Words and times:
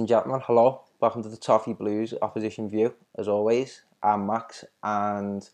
and 0.00 0.08
gentlemen, 0.08 0.40
hello. 0.46 0.80
Welcome 0.98 1.22
to 1.24 1.28
the 1.28 1.36
Toffee 1.36 1.74
Blues 1.74 2.14
Opposition 2.22 2.70
View. 2.70 2.94
As 3.18 3.28
always, 3.28 3.82
I'm 4.02 4.26
Max, 4.26 4.64
and 4.82 5.46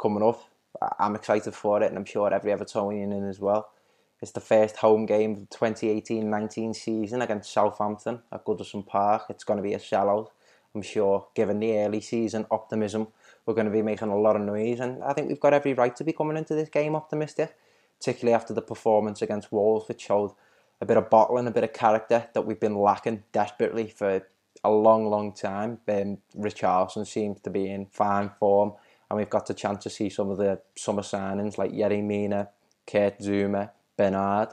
coming 0.00 0.22
up, 0.22 0.40
I'm 1.00 1.16
excited 1.16 1.52
for 1.52 1.82
it, 1.82 1.88
and 1.88 1.98
I'm 1.98 2.04
sure 2.04 2.32
every 2.32 2.52
Evertonian 2.52 3.12
is 3.20 3.28
as 3.28 3.40
well. 3.40 3.70
It's 4.22 4.30
the 4.30 4.40
first 4.40 4.76
home 4.76 5.04
game 5.04 5.32
of 5.32 5.40
the 5.40 5.46
2018-19 5.46 6.76
season 6.76 7.22
against 7.22 7.52
Southampton 7.52 8.22
at 8.30 8.44
Goodison 8.44 8.86
Park. 8.86 9.24
It's 9.30 9.42
going 9.42 9.56
to 9.56 9.64
be 9.64 9.74
a 9.74 9.80
sellout, 9.80 10.28
I'm 10.76 10.82
sure. 10.82 11.26
Given 11.34 11.58
the 11.58 11.76
early 11.78 12.00
season 12.00 12.46
optimism, 12.52 13.08
we're 13.46 13.54
going 13.54 13.66
to 13.66 13.72
be 13.72 13.82
making 13.82 14.10
a 14.10 14.16
lot 14.16 14.36
of 14.36 14.42
noise, 14.42 14.78
and 14.78 15.02
I 15.02 15.12
think 15.12 15.26
we've 15.28 15.40
got 15.40 15.54
every 15.54 15.74
right 15.74 15.96
to 15.96 16.04
be 16.04 16.12
coming 16.12 16.36
into 16.36 16.54
this 16.54 16.68
game 16.68 16.94
optimistic, 16.94 17.56
particularly 17.98 18.36
after 18.36 18.54
the 18.54 18.62
performance 18.62 19.22
against 19.22 19.50
Wolves, 19.50 19.88
which 19.88 20.02
showed 20.02 20.34
a 20.80 20.86
bit 20.86 20.96
of 20.96 21.10
bottle 21.10 21.38
and 21.38 21.48
a 21.48 21.52
bit 21.52 21.64
of 21.64 21.72
character 21.72 22.28
that 22.32 22.42
we've 22.42 22.60
been 22.60 22.76
lacking 22.76 23.24
desperately 23.32 23.88
for 23.88 24.22
a 24.64 24.70
long, 24.70 25.06
long 25.08 25.32
time. 25.32 25.78
Um, 25.88 26.18
Richarlison 26.36 27.06
seems 27.06 27.40
to 27.42 27.50
be 27.50 27.70
in 27.70 27.86
fine 27.86 28.30
form, 28.38 28.74
and 29.10 29.16
we've 29.16 29.30
got 29.30 29.46
the 29.46 29.54
chance 29.54 29.82
to 29.84 29.90
see 29.90 30.08
some 30.08 30.30
of 30.30 30.38
the 30.38 30.60
summer 30.76 31.02
signings 31.02 31.58
like 31.58 31.72
Yerry 31.72 32.02
Mina, 32.02 32.48
Kurt 32.86 33.18
Zouma, 33.18 33.70
Bernard. 33.96 34.50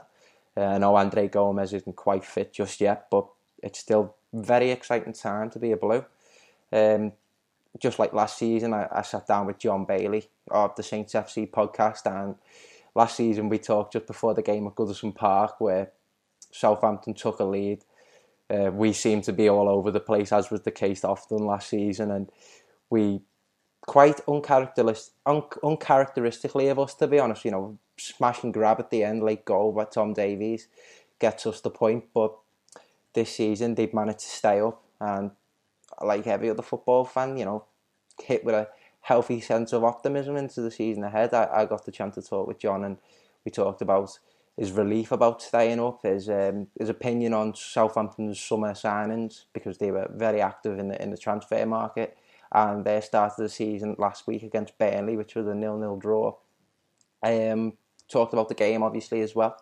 Uh, 0.56 0.64
I 0.64 0.78
know 0.78 0.96
Andre 0.96 1.28
Gomes 1.28 1.72
isn't 1.72 1.96
quite 1.96 2.24
fit 2.24 2.52
just 2.52 2.80
yet, 2.80 3.06
but 3.10 3.26
it's 3.62 3.78
still 3.78 4.14
very 4.32 4.70
exciting 4.70 5.12
time 5.12 5.50
to 5.50 5.58
be 5.58 5.72
a 5.72 5.76
Blue. 5.76 6.04
Um, 6.72 7.12
just 7.78 7.98
like 7.98 8.12
last 8.12 8.38
season, 8.38 8.72
I, 8.72 8.88
I 8.90 9.02
sat 9.02 9.26
down 9.26 9.46
with 9.46 9.58
John 9.58 9.84
Bailey 9.84 10.28
of 10.50 10.74
the 10.76 10.82
Saints 10.82 11.12
FC 11.12 11.48
podcast, 11.48 12.06
and 12.06 12.36
last 12.94 13.16
season 13.16 13.48
we 13.48 13.58
talked 13.58 13.92
just 13.92 14.06
before 14.06 14.34
the 14.34 14.42
game 14.42 14.66
at 14.66 14.74
Goodison 14.74 15.14
Park 15.14 15.60
where 15.60 15.90
Southampton 16.50 17.14
took 17.14 17.40
a 17.40 17.44
lead. 17.44 17.84
Uh, 18.48 18.70
we 18.72 18.92
seemed 18.92 19.24
to 19.24 19.32
be 19.32 19.48
all 19.48 19.68
over 19.68 19.90
the 19.90 20.00
place, 20.00 20.32
as 20.32 20.50
was 20.50 20.62
the 20.62 20.70
case 20.70 21.04
often 21.04 21.38
last 21.46 21.68
season, 21.68 22.10
and 22.10 22.30
we 22.90 23.20
quite 23.86 24.20
uncharacteristic, 24.28 25.14
un- 25.26 25.42
uncharacteristically 25.62 26.68
of 26.68 26.78
us, 26.78 26.94
to 26.94 27.06
be 27.06 27.18
honest. 27.18 27.44
You 27.44 27.50
know, 27.50 27.78
smash 27.98 28.44
and 28.44 28.54
grab 28.54 28.78
at 28.78 28.90
the 28.90 29.02
end, 29.02 29.22
late 29.22 29.44
goal 29.44 29.72
by 29.72 29.84
Tom 29.84 30.12
Davies 30.12 30.68
gets 31.18 31.46
us 31.46 31.60
the 31.60 31.70
point. 31.70 32.04
But 32.14 32.36
this 33.14 33.34
season, 33.34 33.74
they've 33.74 33.92
managed 33.92 34.20
to 34.20 34.26
stay 34.26 34.60
up, 34.60 34.82
and 35.00 35.32
like 36.00 36.26
every 36.26 36.50
other 36.50 36.62
football 36.62 37.04
fan, 37.04 37.36
you 37.36 37.44
know, 37.44 37.64
hit 38.22 38.44
with 38.44 38.54
a 38.54 38.68
healthy 39.00 39.40
sense 39.40 39.72
of 39.72 39.84
optimism 39.84 40.36
into 40.36 40.60
the 40.60 40.70
season 40.70 41.04
ahead. 41.04 41.32
I, 41.32 41.48
I 41.52 41.64
got 41.64 41.84
the 41.84 41.92
chance 41.92 42.16
to 42.16 42.22
talk 42.22 42.46
with 42.46 42.58
John, 42.58 42.84
and 42.84 42.98
we 43.44 43.50
talked 43.50 43.82
about 43.82 44.18
his 44.56 44.72
relief 44.72 45.12
about 45.12 45.42
staying 45.42 45.80
up, 45.80 46.00
his 46.02 46.28
um, 46.28 46.68
his 46.78 46.88
opinion 46.88 47.34
on 47.34 47.54
Southampton's 47.54 48.40
summer 48.40 48.72
signings 48.72 49.44
because 49.52 49.78
they 49.78 49.90
were 49.90 50.10
very 50.14 50.40
active 50.40 50.78
in 50.78 50.88
the 50.88 51.02
in 51.02 51.10
the 51.10 51.18
transfer 51.18 51.64
market, 51.66 52.16
and 52.52 52.84
they 52.84 53.00
started 53.00 53.42
the 53.42 53.48
season 53.48 53.96
last 53.98 54.26
week 54.26 54.42
against 54.42 54.78
Burnley, 54.78 55.16
which 55.16 55.34
was 55.34 55.46
a 55.46 55.54
nil-nil 55.54 55.96
draw. 55.96 56.34
Um, 57.22 57.74
talked 58.08 58.32
about 58.32 58.48
the 58.48 58.54
game 58.54 58.82
obviously 58.82 59.20
as 59.20 59.34
well, 59.34 59.56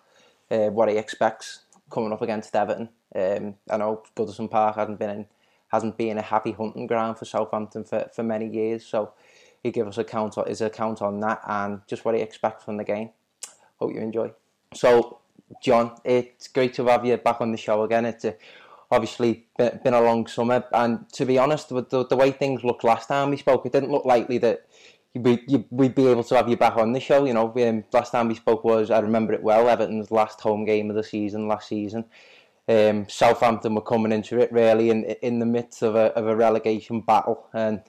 uh, 0.51 0.69
what 0.69 0.89
he 0.89 0.97
expects 0.97 1.65
coming 1.91 2.13
up 2.13 2.23
against 2.23 2.55
Everton. 2.55 2.91
Um, 3.15 3.55
I 3.71 3.77
know 3.77 4.03
Goodison 4.17 4.51
Park 4.51 4.77
hasn't 4.77 4.99
been 4.99 5.11
in, 5.11 5.27
hasn't 5.69 5.97
been 5.97 6.19
a 6.19 6.23
happy 6.23 6.53
hunting 6.53 6.87
ground 6.87 7.19
for 7.19 7.25
Southampton 7.25 7.85
for, 7.85 8.11
for 8.15 8.23
many 8.23 8.49
years, 8.49 8.85
so 8.85 9.13
he 9.63 9.71
gave 9.71 9.87
us 9.87 9.99
a 9.99 10.05
count 10.05 10.37
on, 10.37 10.47
his 10.47 10.61
account 10.61 11.01
on 11.01 11.21
that 11.21 11.41
and 11.47 11.81
just 11.89 12.05
what 12.05 12.15
he 12.15 12.21
expects 12.21 12.65
from 12.65 12.77
the 12.77 12.85
game. 12.85 13.11
Hope 13.79 13.95
you 13.95 14.01
enjoy. 14.01 14.33
So, 14.75 15.19
John, 15.63 15.97
it's 16.05 16.49
great 16.49 16.75
to 16.75 16.87
have 16.87 17.05
you 17.05 17.17
back 17.17 17.41
on 17.41 17.53
the 17.53 17.59
show 17.59 17.83
again. 17.83 18.05
It's 18.05 18.25
uh, 18.25 18.33
obviously 18.91 19.47
been, 19.57 19.95
a 19.95 20.01
long 20.01 20.27
summer, 20.27 20.65
and 20.73 21.09
to 21.13 21.25
be 21.25 21.39
honest, 21.39 21.71
with 21.73 21.91
the, 21.91 22.07
the 22.07 22.17
way 22.17 22.31
things 22.31 22.65
looked 22.65 22.85
last 22.85 23.09
time 23.09 23.31
we 23.31 23.37
spoke, 23.37 23.65
it 23.67 23.73
didn't 23.73 23.91
look 23.91 24.05
likely 24.05 24.39
that 24.39 24.67
we, 25.15 25.45
we'd 25.71 25.95
be 25.95 26.09
able 26.09 26.25
to 26.25 26.37
have 26.37 26.49
you 26.49 26.57
back 26.57 26.77
on 26.77 26.93
the 26.93 27.01
show. 27.01 27.25
You 27.25 27.35
know, 27.35 27.53
um, 27.57 27.85
last 27.93 28.11
time 28.11 28.29
we 28.29 28.35
spoke 28.35 28.65
was, 28.65 28.91
I 28.91 28.99
remember 28.99 29.33
it 29.33 29.43
well, 29.43 29.69
Everton's 29.69 30.11
last 30.11 30.41
home 30.41 30.65
game 30.65 30.91
of 30.91 30.97
the 30.97 31.05
season 31.05 31.47
last 31.49 31.69
season. 31.69 32.05
Um, 32.67 33.07
Southampton 33.09 33.75
were 33.75 33.83
coming 33.83 34.11
into 34.11 34.41
it 34.41 34.51
really 34.51 34.89
in 34.89 35.05
in 35.05 35.39
the 35.39 35.47
midst 35.47 35.83
of 35.83 35.95
a 35.97 36.07
of 36.17 36.27
a 36.27 36.35
relegation 36.35 37.03
battle, 37.03 37.47
and 37.53 37.83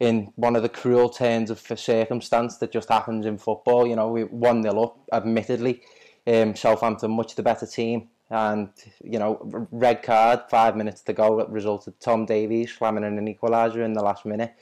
in 0.00 0.32
one 0.36 0.56
of 0.56 0.62
the 0.62 0.68
cruel 0.70 1.10
turns 1.10 1.50
of 1.50 1.60
circumstance 1.60 2.56
that 2.56 2.72
just 2.72 2.88
happens 2.88 3.26
in 3.26 3.36
football. 3.36 3.86
You 3.86 3.96
know, 3.96 4.08
we 4.08 4.24
one 4.24 4.62
0 4.62 4.82
up, 4.82 4.98
admittedly. 5.12 5.82
Um, 6.26 6.54
Southampton 6.54 7.10
much 7.12 7.34
the 7.34 7.42
better 7.42 7.66
team, 7.66 8.08
and 8.28 8.68
you 9.02 9.18
know, 9.18 9.38
red 9.70 10.02
card 10.02 10.40
five 10.48 10.76
minutes 10.76 11.00
to 11.02 11.12
go 11.12 11.36
that 11.38 11.50
resulted 11.50 11.98
Tom 12.00 12.26
Davies 12.26 12.72
slamming 12.72 13.04
in 13.04 13.18
an 13.18 13.34
equaliser 13.34 13.84
in 13.84 13.94
the 13.94 14.02
last 14.02 14.24
minute. 14.24 14.54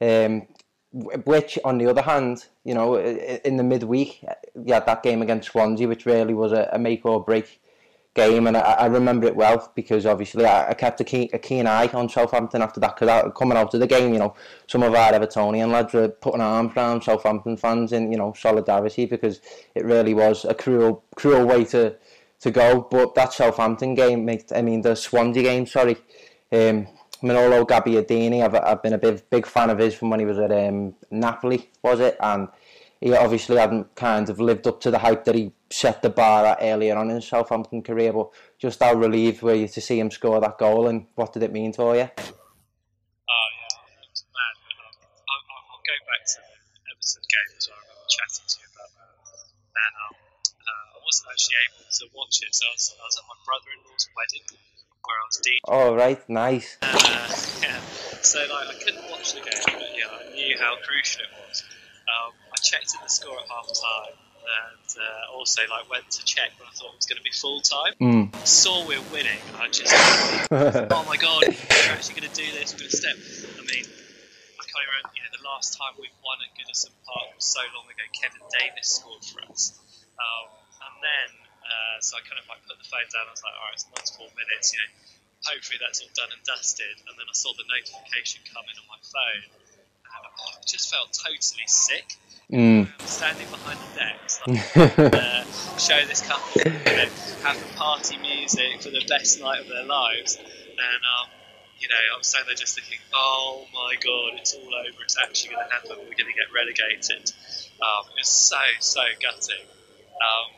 Um, 0.00 0.46
which, 0.92 1.58
on 1.64 1.78
the 1.78 1.86
other 1.86 2.02
hand, 2.02 2.46
you 2.64 2.74
know, 2.74 2.98
in 2.98 3.56
the 3.56 3.62
midweek, 3.62 4.24
you 4.64 4.74
had 4.74 4.86
that 4.86 5.04
game 5.04 5.22
against 5.22 5.50
Swansea, 5.50 5.86
which 5.86 6.04
really 6.04 6.34
was 6.34 6.52
a, 6.52 6.68
a 6.72 6.78
make 6.78 7.06
or 7.06 7.22
break 7.22 7.60
game, 8.14 8.46
and 8.46 8.56
I, 8.56 8.60
I 8.60 8.86
remember 8.86 9.26
it 9.26 9.36
well 9.36 9.70
because 9.74 10.06
obviously 10.06 10.44
I, 10.44 10.70
I 10.70 10.74
kept 10.74 11.00
a 11.00 11.04
keen, 11.04 11.28
a 11.32 11.38
keen 11.38 11.66
eye 11.66 11.88
on 11.88 12.08
Southampton 12.08 12.62
after 12.62 12.80
that. 12.80 12.98
Because 12.98 13.32
coming 13.36 13.56
out 13.56 13.72
of 13.72 13.80
the 13.80 13.86
game, 13.86 14.12
you 14.12 14.18
know, 14.18 14.34
some 14.66 14.82
of 14.82 14.94
our 14.94 15.12
Evertonian 15.12 15.70
lads 15.70 15.92
were 15.92 16.08
putting 16.08 16.40
arms 16.40 16.72
around 16.76 17.02
Southampton 17.02 17.56
fans 17.56 17.92
in 17.92 18.10
you 18.10 18.18
know 18.18 18.32
solidarity 18.36 19.06
because 19.06 19.40
it 19.74 19.84
really 19.84 20.14
was 20.14 20.44
a 20.44 20.54
cruel, 20.54 21.04
cruel 21.14 21.46
way 21.46 21.64
to 21.66 21.96
to 22.40 22.50
go. 22.50 22.86
But 22.90 23.14
that 23.14 23.32
Southampton 23.32 23.94
game, 23.94 24.24
made, 24.24 24.44
I 24.54 24.62
mean 24.62 24.82
the 24.82 24.94
Swansea 24.94 25.42
game, 25.42 25.66
sorry. 25.66 25.96
Um, 26.52 26.88
Manolo 27.22 27.64
Gabbiadini, 27.64 28.42
I've, 28.42 28.54
I've 28.54 28.82
been 28.82 28.94
a 28.94 28.98
big, 28.98 29.22
big 29.28 29.46
fan 29.46 29.68
of 29.70 29.78
his 29.78 29.94
from 29.94 30.10
when 30.10 30.20
he 30.20 30.26
was 30.26 30.38
at 30.38 30.50
um, 30.50 30.94
Napoli, 31.10 31.68
was 31.82 32.00
it? 32.00 32.16
And 32.20 32.48
he 33.00 33.14
obviously 33.14 33.56
hadn't 33.56 33.94
kind 33.96 34.28
of 34.28 34.38
lived 34.40 34.66
up 34.66 34.80
to 34.82 34.90
the 34.90 34.98
hype 34.98 35.24
that 35.24 35.34
he 35.34 35.52
set 35.70 36.02
the 36.02 36.10
bar 36.10 36.44
at 36.44 36.58
earlier 36.60 36.94
on 36.96 37.08
in 37.08 37.16
his 37.16 37.26
Southampton 37.26 37.82
career. 37.82 38.12
But 38.12 38.28
just 38.58 38.82
how 38.82 38.92
relieved 38.94 39.40
were 39.42 39.54
you 39.54 39.68
to 39.68 39.80
see 39.80 39.98
him 39.98 40.10
score 40.10 40.38
that 40.40 40.58
goal, 40.58 40.86
and 40.88 41.06
what 41.14 41.32
did 41.32 41.42
it 41.42 41.52
mean 41.52 41.72
for 41.72 41.96
you? 41.96 42.02
Oh 42.02 42.06
yeah, 42.06 42.10
it's 44.10 44.24
mad. 44.28 44.54
Um, 44.60 44.92
I'll, 45.28 45.44
I'll, 45.48 45.64
I'll 45.72 45.80
go 45.80 45.96
back 46.04 46.26
to 46.28 46.40
the 46.44 46.56
Everton 46.92 47.24
game 47.24 47.56
as 47.56 47.68
well. 47.72 47.78
I 47.78 47.80
remember 47.88 48.04
chatting 48.12 48.44
to 48.44 48.56
you 48.60 48.68
about 48.68 48.92
that. 49.00 49.16
And 49.80 49.94
um, 49.96 50.12
uh, 50.60 50.94
I 50.94 50.96
wasn't 51.00 51.32
actually 51.32 51.56
able 51.72 51.88
to 51.88 52.04
watch 52.12 52.44
it, 52.44 52.52
so 52.52 52.68
I 52.68 52.76
was, 52.76 52.92
I 53.00 53.04
was 53.08 53.16
at 53.16 53.24
my 53.24 53.40
brother-in-law's 53.48 54.12
wedding 54.12 54.44
where 55.00 55.16
I 55.16 55.24
was 55.24 55.40
DJing. 55.40 55.72
Oh 55.72 55.96
right, 55.96 56.20
nice. 56.28 56.76
Uh, 56.84 57.00
yeah. 57.64 57.80
So 58.20 58.44
like, 58.44 58.68
I 58.68 58.76
couldn't 58.76 59.08
watch 59.08 59.32
the 59.32 59.40
game, 59.40 59.56
but 59.72 59.88
yeah, 59.96 60.12
I 60.12 60.36
knew 60.36 60.52
how 60.60 60.76
crucial 60.84 61.24
it 61.24 61.32
was. 61.40 61.64
Um, 62.04 62.36
checked 62.70 62.94
in 62.94 63.02
the 63.02 63.10
score 63.10 63.34
at 63.34 63.50
half 63.50 63.66
time, 63.66 64.14
and 64.14 64.88
uh, 64.94 65.34
also 65.34 65.66
like 65.66 65.90
went 65.90 66.06
to 66.06 66.22
check 66.22 66.54
when 66.62 66.70
I 66.70 66.74
thought 66.78 66.94
it 66.94 67.02
was 67.02 67.10
going 67.10 67.18
to 67.18 67.26
be 67.26 67.34
full 67.34 67.58
time. 67.60 67.94
Mm. 67.98 68.30
Saw 68.46 68.86
we're 68.86 69.02
winning, 69.10 69.42
and 69.50 69.56
I 69.58 69.66
just 69.66 69.90
oh 70.94 71.02
my 71.10 71.18
god, 71.18 71.50
we're 71.50 71.90
actually 71.90 72.22
going 72.22 72.30
to 72.30 72.38
do 72.38 72.46
this. 72.54 72.70
We're 72.70 72.86
going 72.86 72.94
to 72.94 73.00
step. 73.02 73.18
I 73.58 73.62
mean, 73.66 73.82
I 73.82 74.62
can't 74.70 74.86
remember. 74.86 75.10
You 75.18 75.22
know, 75.26 75.34
the 75.34 75.46
last 75.50 75.74
time 75.74 75.98
we 75.98 76.06
won 76.22 76.38
at 76.46 76.54
Goodison 76.54 76.94
Park 77.02 77.34
was 77.34 77.46
so 77.50 77.62
long 77.74 77.90
ago. 77.90 78.06
Kevin 78.14 78.46
Davies 78.54 79.02
scored 79.02 79.26
for 79.26 79.42
us, 79.50 79.74
um, 80.14 80.46
and 80.86 80.94
then 81.02 81.30
uh, 81.66 81.98
so 81.98 82.18
I 82.18 82.22
kind 82.22 82.38
of 82.38 82.46
like 82.46 82.62
put 82.66 82.78
the 82.78 82.86
phone 82.86 83.06
down. 83.10 83.26
I 83.26 83.34
was 83.34 83.42
like, 83.42 83.54
all 83.54 83.66
right, 83.66 83.78
it's 83.78 83.86
94 84.18 84.30
minutes. 84.38 84.74
You 84.74 84.78
know, 84.82 84.90
hopefully 85.46 85.78
that's 85.78 86.02
all 86.02 86.12
done 86.14 86.30
and 86.34 86.42
dusted. 86.42 86.96
And 87.06 87.14
then 87.14 87.26
I 87.26 87.34
saw 87.34 87.54
the 87.54 87.66
notification 87.66 88.42
come 88.50 88.66
in 88.66 88.76
on 88.78 88.86
my 88.90 89.00
phone, 89.00 89.42
just 90.66 90.92
felt 90.92 91.12
totally 91.12 91.66
sick. 91.66 92.16
Mm. 92.50 92.88
Standing 93.06 93.46
behind 93.48 93.78
the 93.78 93.94
decks, 93.94 94.40
like, 94.44 95.14
uh, 95.14 95.44
show 95.78 96.04
this 96.06 96.26
couple, 96.26 96.62
you 96.66 96.96
know, 96.96 97.06
having 97.44 97.62
party 97.76 98.18
music 98.18 98.82
for 98.82 98.90
the 98.90 99.04
best 99.08 99.40
night 99.40 99.60
of 99.60 99.68
their 99.68 99.84
lives, 99.84 100.36
and 100.36 101.02
um, 101.06 101.30
you 101.78 101.86
know, 101.88 101.94
I 101.94 102.18
was 102.18 102.26
standing 102.26 102.48
there 102.48 102.58
just 102.58 102.74
thinking, 102.74 102.98
oh 103.14 103.66
my 103.72 103.94
god, 104.02 104.40
it's 104.40 104.54
all 104.54 104.66
over. 104.66 104.98
It's 105.02 105.16
actually 105.16 105.54
going 105.54 105.64
to 105.64 105.72
happen. 105.72 105.90
We're 105.94 106.18
going 106.18 106.26
to 106.26 106.34
get 106.34 106.50
relegated. 106.50 107.30
Um, 107.78 108.10
it 108.10 108.18
was 108.18 108.28
so 108.28 108.58
so 108.80 109.00
gutting. 109.22 109.64
Um, 110.18 110.50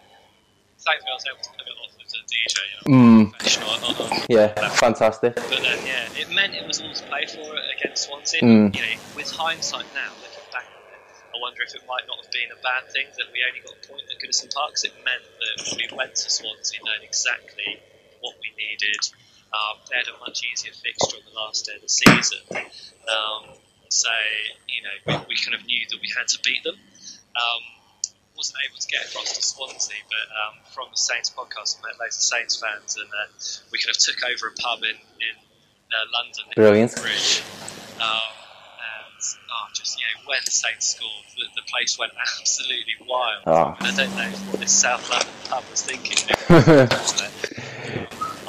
thankfully, 0.80 1.12
I 1.12 1.16
was 1.20 1.26
able 1.28 1.44
to 1.44 1.52
put 1.60 1.66
it 1.68 1.76
off 1.76 2.01
as 2.12 2.20
a 2.20 2.24
DJ. 2.28 2.56
You 2.60 2.76
know, 2.76 2.84
Mm. 2.92 3.30
professional, 3.32 3.78
not 3.80 3.96
on 4.00 4.10
Yeah, 4.28 4.48
fantastic. 4.76 5.34
but 5.34 5.48
then, 5.48 5.80
yeah, 5.86 6.20
it 6.20 6.28
meant 6.30 6.54
it 6.54 6.66
was 6.66 6.80
all 6.80 6.92
to 6.92 7.04
play 7.08 7.24
for 7.26 7.56
against 7.76 8.04
Swansea. 8.04 8.42
Mm. 8.42 8.74
You 8.74 8.82
know, 8.82 8.94
with 9.16 9.30
hindsight 9.30 9.88
now, 9.94 10.12
looking 10.20 10.44
back 10.52 10.68
on 10.76 10.84
it, 10.92 11.00
I 11.32 11.36
wonder 11.40 11.62
if 11.62 11.74
it 11.74 11.82
might 11.88 12.04
not 12.06 12.18
have 12.20 12.30
been 12.30 12.50
a 12.52 12.60
bad 12.60 12.84
thing 12.92 13.08
that 13.16 13.26
we 13.32 13.40
only 13.46 13.60
got 13.64 13.72
a 13.76 13.82
point 13.88 14.04
at 14.10 14.16
Goodison 14.20 14.52
Park 14.52 14.74
'cause 14.76 14.84
it 14.84 14.94
meant 15.04 15.24
that 15.40 15.56
we 15.76 15.88
went 15.96 16.14
to 16.16 16.28
Swansea 16.30 16.78
knowing 16.84 17.02
exactly 17.02 17.82
what 18.20 18.36
we 18.40 18.52
needed, 18.56 19.00
Um, 19.52 19.76
they 19.90 19.96
had 19.96 20.08
a 20.08 20.16
much 20.16 20.40
easier 20.44 20.72
fixture 20.72 21.16
on 21.18 21.24
the 21.28 21.36
last 21.38 21.66
day 21.66 21.74
of 21.76 21.82
the 21.82 21.88
season. 21.88 22.40
Um, 23.06 23.52
so, 23.90 24.08
you 24.66 24.80
know, 24.82 24.96
we, 25.04 25.12
we, 25.28 25.36
kind 25.36 25.52
of 25.54 25.62
knew 25.66 25.84
that 25.90 26.00
we 26.00 26.08
had 26.16 26.26
to 26.28 26.38
beat 26.42 26.62
them. 26.64 26.76
Um, 27.36 27.62
wasn't 28.42 28.58
able 28.66 28.80
to 28.82 28.88
get 28.90 29.06
across 29.06 29.38
to 29.38 29.42
Swansea, 29.42 30.02
but 30.10 30.26
um, 30.34 30.54
from 30.74 30.90
the 30.90 30.98
Saints 30.98 31.30
podcast, 31.30 31.78
I 31.78 31.86
met 31.86 31.94
loads 32.02 32.18
of 32.18 32.26
Saints 32.26 32.58
fans, 32.58 32.98
and 32.98 33.06
uh, 33.06 33.30
we 33.70 33.78
kind 33.78 33.94
of 33.94 34.02
took 34.02 34.18
over 34.26 34.50
a 34.50 34.54
pub 34.58 34.82
in, 34.82 34.98
in 34.98 35.34
uh, 35.94 36.02
London. 36.10 36.50
Brilliant. 36.56 36.90
Bridge. 36.98 37.38
Um, 38.02 38.34
and 38.82 39.22
oh, 39.46 39.66
just 39.78 39.94
you 39.94 40.02
know, 40.10 40.26
when 40.26 40.42
the 40.44 40.50
Saints 40.50 40.98
scored, 40.98 41.22
the, 41.38 41.46
the 41.54 41.62
place 41.70 41.94
went 42.02 42.10
absolutely 42.18 42.98
wild. 43.06 43.46
Oh. 43.46 43.78
And 43.78 43.86
I 43.86 43.94
don't 43.94 44.10
know 44.18 44.30
what 44.50 44.58
this 44.58 44.74
South 44.74 45.06
London 45.06 45.30
pub 45.46 45.62
was 45.70 45.82
thinking. 45.86 46.18
I 46.50 46.90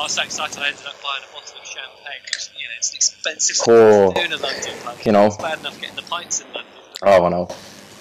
was 0.01 0.17
so 0.17 0.23
excited 0.23 0.57
I 0.57 0.73
ended 0.73 0.89
up 0.89 0.97
buying 1.05 1.21
a 1.21 1.29
bottle 1.29 1.61
of 1.61 1.67
champagne, 1.69 2.25
which 2.25 2.49
you 2.57 2.65
know, 2.65 2.81
it's 2.81 2.89
an 2.89 2.95
expensive 2.97 3.57
Oh. 3.69 4.09
stuff 4.09 4.17
to 4.17 4.17
do 4.17 4.25
in 4.25 4.33
a 4.33 4.41
London 4.41 4.73
pub. 4.81 4.97
You 5.05 5.11
know. 5.11 5.27
It's 5.29 5.37
bad 5.37 5.59
enough 5.61 5.77
getting 5.79 5.97
the 6.01 6.09
pints 6.09 6.41
in 6.41 6.47
London. 6.49 6.81
oh, 7.03 7.25
I 7.25 7.29
know. 7.29 7.45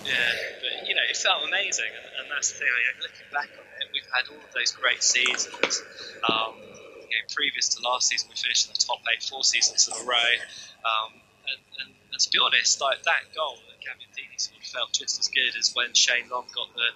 Yeah, 0.05 0.31
but 0.61 0.89
you 0.89 0.95
know, 0.95 1.07
it 1.09 1.17
felt 1.17 1.47
amazing, 1.47 1.91
and, 1.91 2.07
and 2.23 2.27
that's 2.31 2.53
the 2.53 2.59
thing. 2.59 2.69
I 2.69 2.77
mean, 2.79 3.07
looking 3.07 3.29
back 3.31 3.51
on 3.55 3.65
it, 3.81 3.89
we've 3.95 4.11
had 4.11 4.27
all 4.31 4.43
of 4.43 4.53
those 4.55 4.73
great 4.73 5.03
seasons. 5.03 5.83
Um, 6.27 6.59
you 7.07 7.15
know, 7.19 7.25
previous 7.35 7.71
to 7.77 7.83
last 7.87 8.09
season, 8.09 8.29
we 8.31 8.37
finished 8.37 8.67
in 8.67 8.75
the 8.75 8.83
top 8.83 8.99
eight 9.15 9.23
four 9.23 9.45
seasons 9.45 9.87
in 9.87 9.95
a 9.95 10.03
row. 10.03 10.33
Um, 10.83 11.13
and, 11.47 11.61
and, 11.83 11.91
and 12.13 12.19
to 12.19 12.29
be 12.31 12.39
honest, 12.43 12.81
like 12.81 13.03
that 13.05 13.31
goal 13.35 13.59
that 13.71 13.79
Gabbiadini 13.83 14.39
sort 14.39 14.59
of 14.59 14.67
felt 14.67 14.91
just 14.93 15.21
as 15.21 15.29
good 15.29 15.55
as 15.59 15.75
when 15.75 15.95
Shane 15.95 16.27
Long 16.31 16.47
got 16.55 16.73
the 16.75 16.91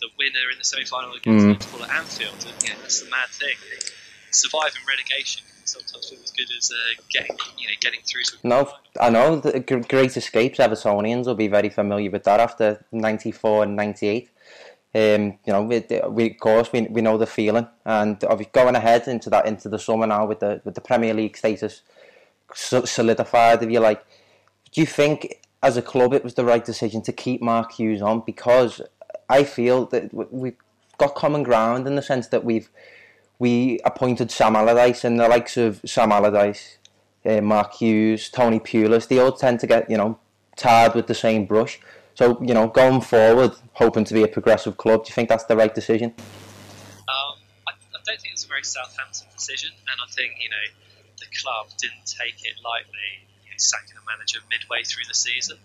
the 0.00 0.08
winner 0.18 0.50
in 0.50 0.58
the 0.58 0.64
semi-final 0.64 1.14
against 1.14 1.46
Mm. 1.46 1.54
Liverpool 1.54 1.84
at 1.86 1.94
Anfield. 1.94 2.34
And, 2.42 2.58
you 2.64 2.74
know, 2.74 2.80
that's 2.82 3.00
the 3.00 3.08
mad 3.08 3.30
thing. 3.30 3.54
Surviving 4.32 4.82
relegation 4.88 5.46
sometimes 5.64 6.08
feel 6.08 6.18
as 6.22 6.30
good 6.30 6.48
as 6.56 6.70
uh, 6.70 7.02
getting, 7.10 7.36
you 7.58 7.66
know, 7.66 7.74
getting 7.80 8.00
through 8.04 8.22
to 8.24 8.36
No. 8.46 8.72
I 9.00 9.10
know. 9.10 9.36
The 9.36 9.60
Great 9.60 10.16
Escapes 10.16 10.58
Evertonians 10.58 11.26
will 11.26 11.34
be 11.34 11.48
very 11.48 11.70
familiar 11.70 12.10
with 12.10 12.24
that 12.24 12.40
after 12.40 12.84
'94 12.92 13.64
and 13.64 13.76
'98. 13.76 14.30
Um, 14.94 15.38
you 15.46 15.52
know, 15.52 15.62
we, 15.62 15.84
we 16.08 16.30
of 16.32 16.38
course 16.38 16.70
we, 16.72 16.82
we 16.82 17.00
know 17.00 17.16
the 17.16 17.26
feeling, 17.26 17.66
and 17.86 18.20
going 18.52 18.76
ahead 18.76 19.08
into 19.08 19.30
that 19.30 19.46
into 19.46 19.70
the 19.70 19.78
summer 19.78 20.06
now 20.06 20.26
with 20.26 20.40
the 20.40 20.60
with 20.64 20.74
the 20.74 20.82
Premier 20.82 21.14
League 21.14 21.36
status 21.36 21.82
solidified, 22.54 23.62
if 23.62 23.70
you 23.70 23.80
like. 23.80 24.04
Do 24.72 24.80
you 24.80 24.86
think, 24.86 25.40
as 25.62 25.76
a 25.76 25.82
club, 25.82 26.14
it 26.14 26.24
was 26.24 26.34
the 26.34 26.44
right 26.44 26.64
decision 26.64 27.02
to 27.02 27.12
keep 27.12 27.42
Mark 27.42 27.72
Hughes 27.72 28.02
on? 28.02 28.22
Because 28.24 28.80
I 29.28 29.44
feel 29.44 29.86
that 29.86 30.12
we've 30.32 30.56
got 30.98 31.14
common 31.14 31.42
ground 31.42 31.86
in 31.86 31.94
the 31.94 32.02
sense 32.02 32.28
that 32.28 32.44
we've 32.44 32.70
we 33.42 33.80
appointed 33.84 34.30
Sam 34.30 34.54
Allardyce 34.54 35.02
and 35.02 35.18
the 35.18 35.26
likes 35.26 35.56
of 35.56 35.80
Sam 35.84 36.12
Allardyce, 36.12 36.78
uh, 37.26 37.40
Mark 37.40 37.74
Hughes, 37.74 38.30
Tony 38.30 38.60
Pulis. 38.60 39.08
They 39.08 39.18
all 39.18 39.32
tend 39.32 39.58
to 39.60 39.66
get 39.66 39.90
you 39.90 39.96
know 39.96 40.16
tarred 40.54 40.94
with 40.94 41.08
the 41.08 41.18
same 41.26 41.44
brush. 41.44 41.80
So 42.14 42.40
you 42.40 42.54
know, 42.54 42.68
going 42.68 43.00
forward, 43.00 43.50
hoping 43.72 44.04
to 44.04 44.14
be 44.14 44.22
a 44.22 44.28
progressive 44.28 44.76
club, 44.76 45.04
do 45.04 45.10
you 45.10 45.14
think 45.14 45.28
that's 45.28 45.46
the 45.46 45.56
right 45.56 45.74
decision? 45.74 46.14
Um, 47.10 47.34
I, 47.66 47.74
I 47.74 47.98
don't 48.06 48.20
think 48.22 48.32
it's 48.32 48.44
a 48.44 48.48
very 48.48 48.62
Southampton 48.62 49.26
decision, 49.34 49.70
and 49.90 49.96
I 49.98 50.06
think 50.14 50.38
you 50.38 50.48
know 50.48 50.66
the 51.18 51.26
club 51.42 51.66
didn't 51.82 52.06
take 52.06 52.46
it 52.46 52.54
lightly, 52.62 53.26
you 53.42 53.50
know, 53.50 53.58
sacking 53.58 53.98
a 53.98 54.04
manager 54.06 54.38
midway 54.54 54.86
through 54.86 55.10
the 55.10 55.18
season. 55.18 55.58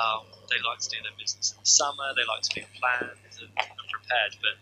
Um, 0.00 0.24
they 0.48 0.56
like 0.64 0.80
to 0.80 0.88
do 0.88 0.96
their 1.04 1.16
business 1.20 1.52
in 1.52 1.60
the 1.60 1.68
summer. 1.68 2.08
They 2.16 2.24
like 2.24 2.40
to 2.48 2.54
be 2.56 2.64
planned 2.80 3.12
and, 3.12 3.52
and 3.52 3.86
prepared, 3.92 4.32
but 4.40 4.56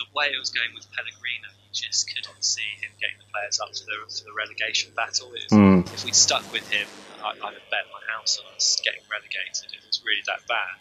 the 0.00 0.08
way 0.16 0.32
it 0.32 0.38
was 0.40 0.48
going 0.48 0.72
with 0.72 0.88
Pellegrino, 0.96 1.52
just 1.86 2.10
couldn't 2.10 2.42
see 2.42 2.66
him 2.82 2.90
getting 2.98 3.18
the 3.18 3.28
players 3.30 3.60
up 3.60 3.70
to 3.70 3.82
the, 3.86 3.96
to 4.10 4.24
the 4.24 4.34
relegation 4.34 4.90
battle. 4.96 5.30
It 5.34 5.46
was, 5.46 5.52
Mm. 5.52 5.86
If 5.92 6.04
we'd 6.04 6.14
stuck 6.14 6.44
with 6.52 6.66
him, 6.68 6.86
I, 7.22 7.30
I'd 7.30 7.54
have 7.54 7.70
bet 7.70 7.86
my 7.92 8.02
house 8.14 8.38
on 8.42 8.46
us 8.54 8.80
getting 8.84 9.02
relegated. 9.10 9.70
It 9.72 9.82
was 9.86 10.02
really 10.04 10.22
that 10.26 10.46
bad. 10.48 10.80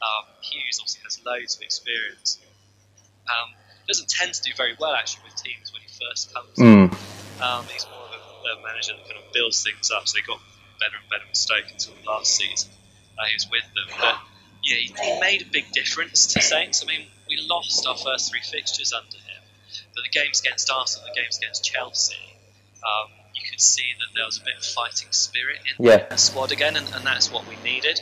Um, 0.00 0.24
Hughes 0.40 0.78
obviously 0.80 1.02
has 1.04 1.20
loads 1.24 1.56
of 1.56 1.62
experience. 1.62 2.38
Um, 3.26 3.54
doesn't 3.88 4.08
tend 4.08 4.34
to 4.34 4.42
do 4.42 4.52
very 4.56 4.74
well 4.78 4.94
actually 4.94 5.24
with 5.24 5.36
teams 5.42 5.72
when 5.72 5.82
he 5.82 5.88
first 5.88 6.34
comes. 6.34 6.56
Mm. 6.58 6.92
Um, 7.40 7.64
he's 7.72 7.86
more 7.86 8.04
of 8.04 8.12
a, 8.12 8.58
a 8.58 8.62
manager 8.62 8.94
that 8.94 9.04
kind 9.08 9.18
of 9.24 9.32
builds 9.32 9.62
things 9.62 9.90
up. 9.90 10.06
So 10.08 10.18
they 10.18 10.26
got 10.26 10.40
better 10.80 10.96
and 11.00 11.08
better 11.10 11.24
with 11.26 11.36
Stoke 11.36 11.64
until 11.70 11.94
last 12.06 12.34
season. 12.36 12.70
Uh, 13.18 13.24
he 13.26 13.34
was 13.34 13.48
with 13.50 13.64
them, 13.74 13.88
but 14.00 14.16
yeah, 14.62 14.76
he, 14.76 14.92
he 14.92 15.20
made 15.20 15.42
a 15.42 15.50
big 15.50 15.72
difference 15.72 16.34
to 16.34 16.42
Saints. 16.42 16.82
I 16.82 16.86
mean, 16.86 17.06
we 17.28 17.38
lost 17.48 17.86
our 17.86 17.96
first 17.96 18.30
three 18.30 18.40
fixtures 18.42 18.92
under 18.92 19.16
him, 19.16 19.25
but 19.96 20.04
the 20.04 20.12
games 20.12 20.40
against 20.44 20.68
Arsenal, 20.70 21.08
the 21.08 21.18
games 21.20 21.38
against 21.40 21.64
Chelsea, 21.64 22.20
um, 22.84 23.08
you 23.34 23.42
could 23.50 23.60
see 23.60 23.88
that 23.98 24.08
there 24.14 24.24
was 24.28 24.38
a 24.38 24.44
bit 24.44 24.54
of 24.60 24.64
fighting 24.64 25.08
spirit 25.10 25.58
in 25.64 25.84
Yeah. 25.84 26.04
the 26.08 26.18
squad 26.20 26.52
again, 26.52 26.76
and, 26.76 26.86
and 26.94 27.04
that's 27.04 27.32
what 27.32 27.48
we 27.48 27.56
needed. 27.64 27.98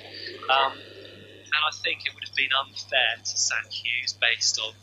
Um, 0.51 0.75
and 0.75 1.63
I 1.63 1.73
think 1.87 2.03
it 2.05 2.13
would 2.15 2.25
have 2.27 2.35
been 2.35 2.51
unfair 2.53 3.15
to 3.23 3.35
sack 3.39 3.71
Hughes 3.71 4.13
based 4.19 4.59
on 4.59 4.75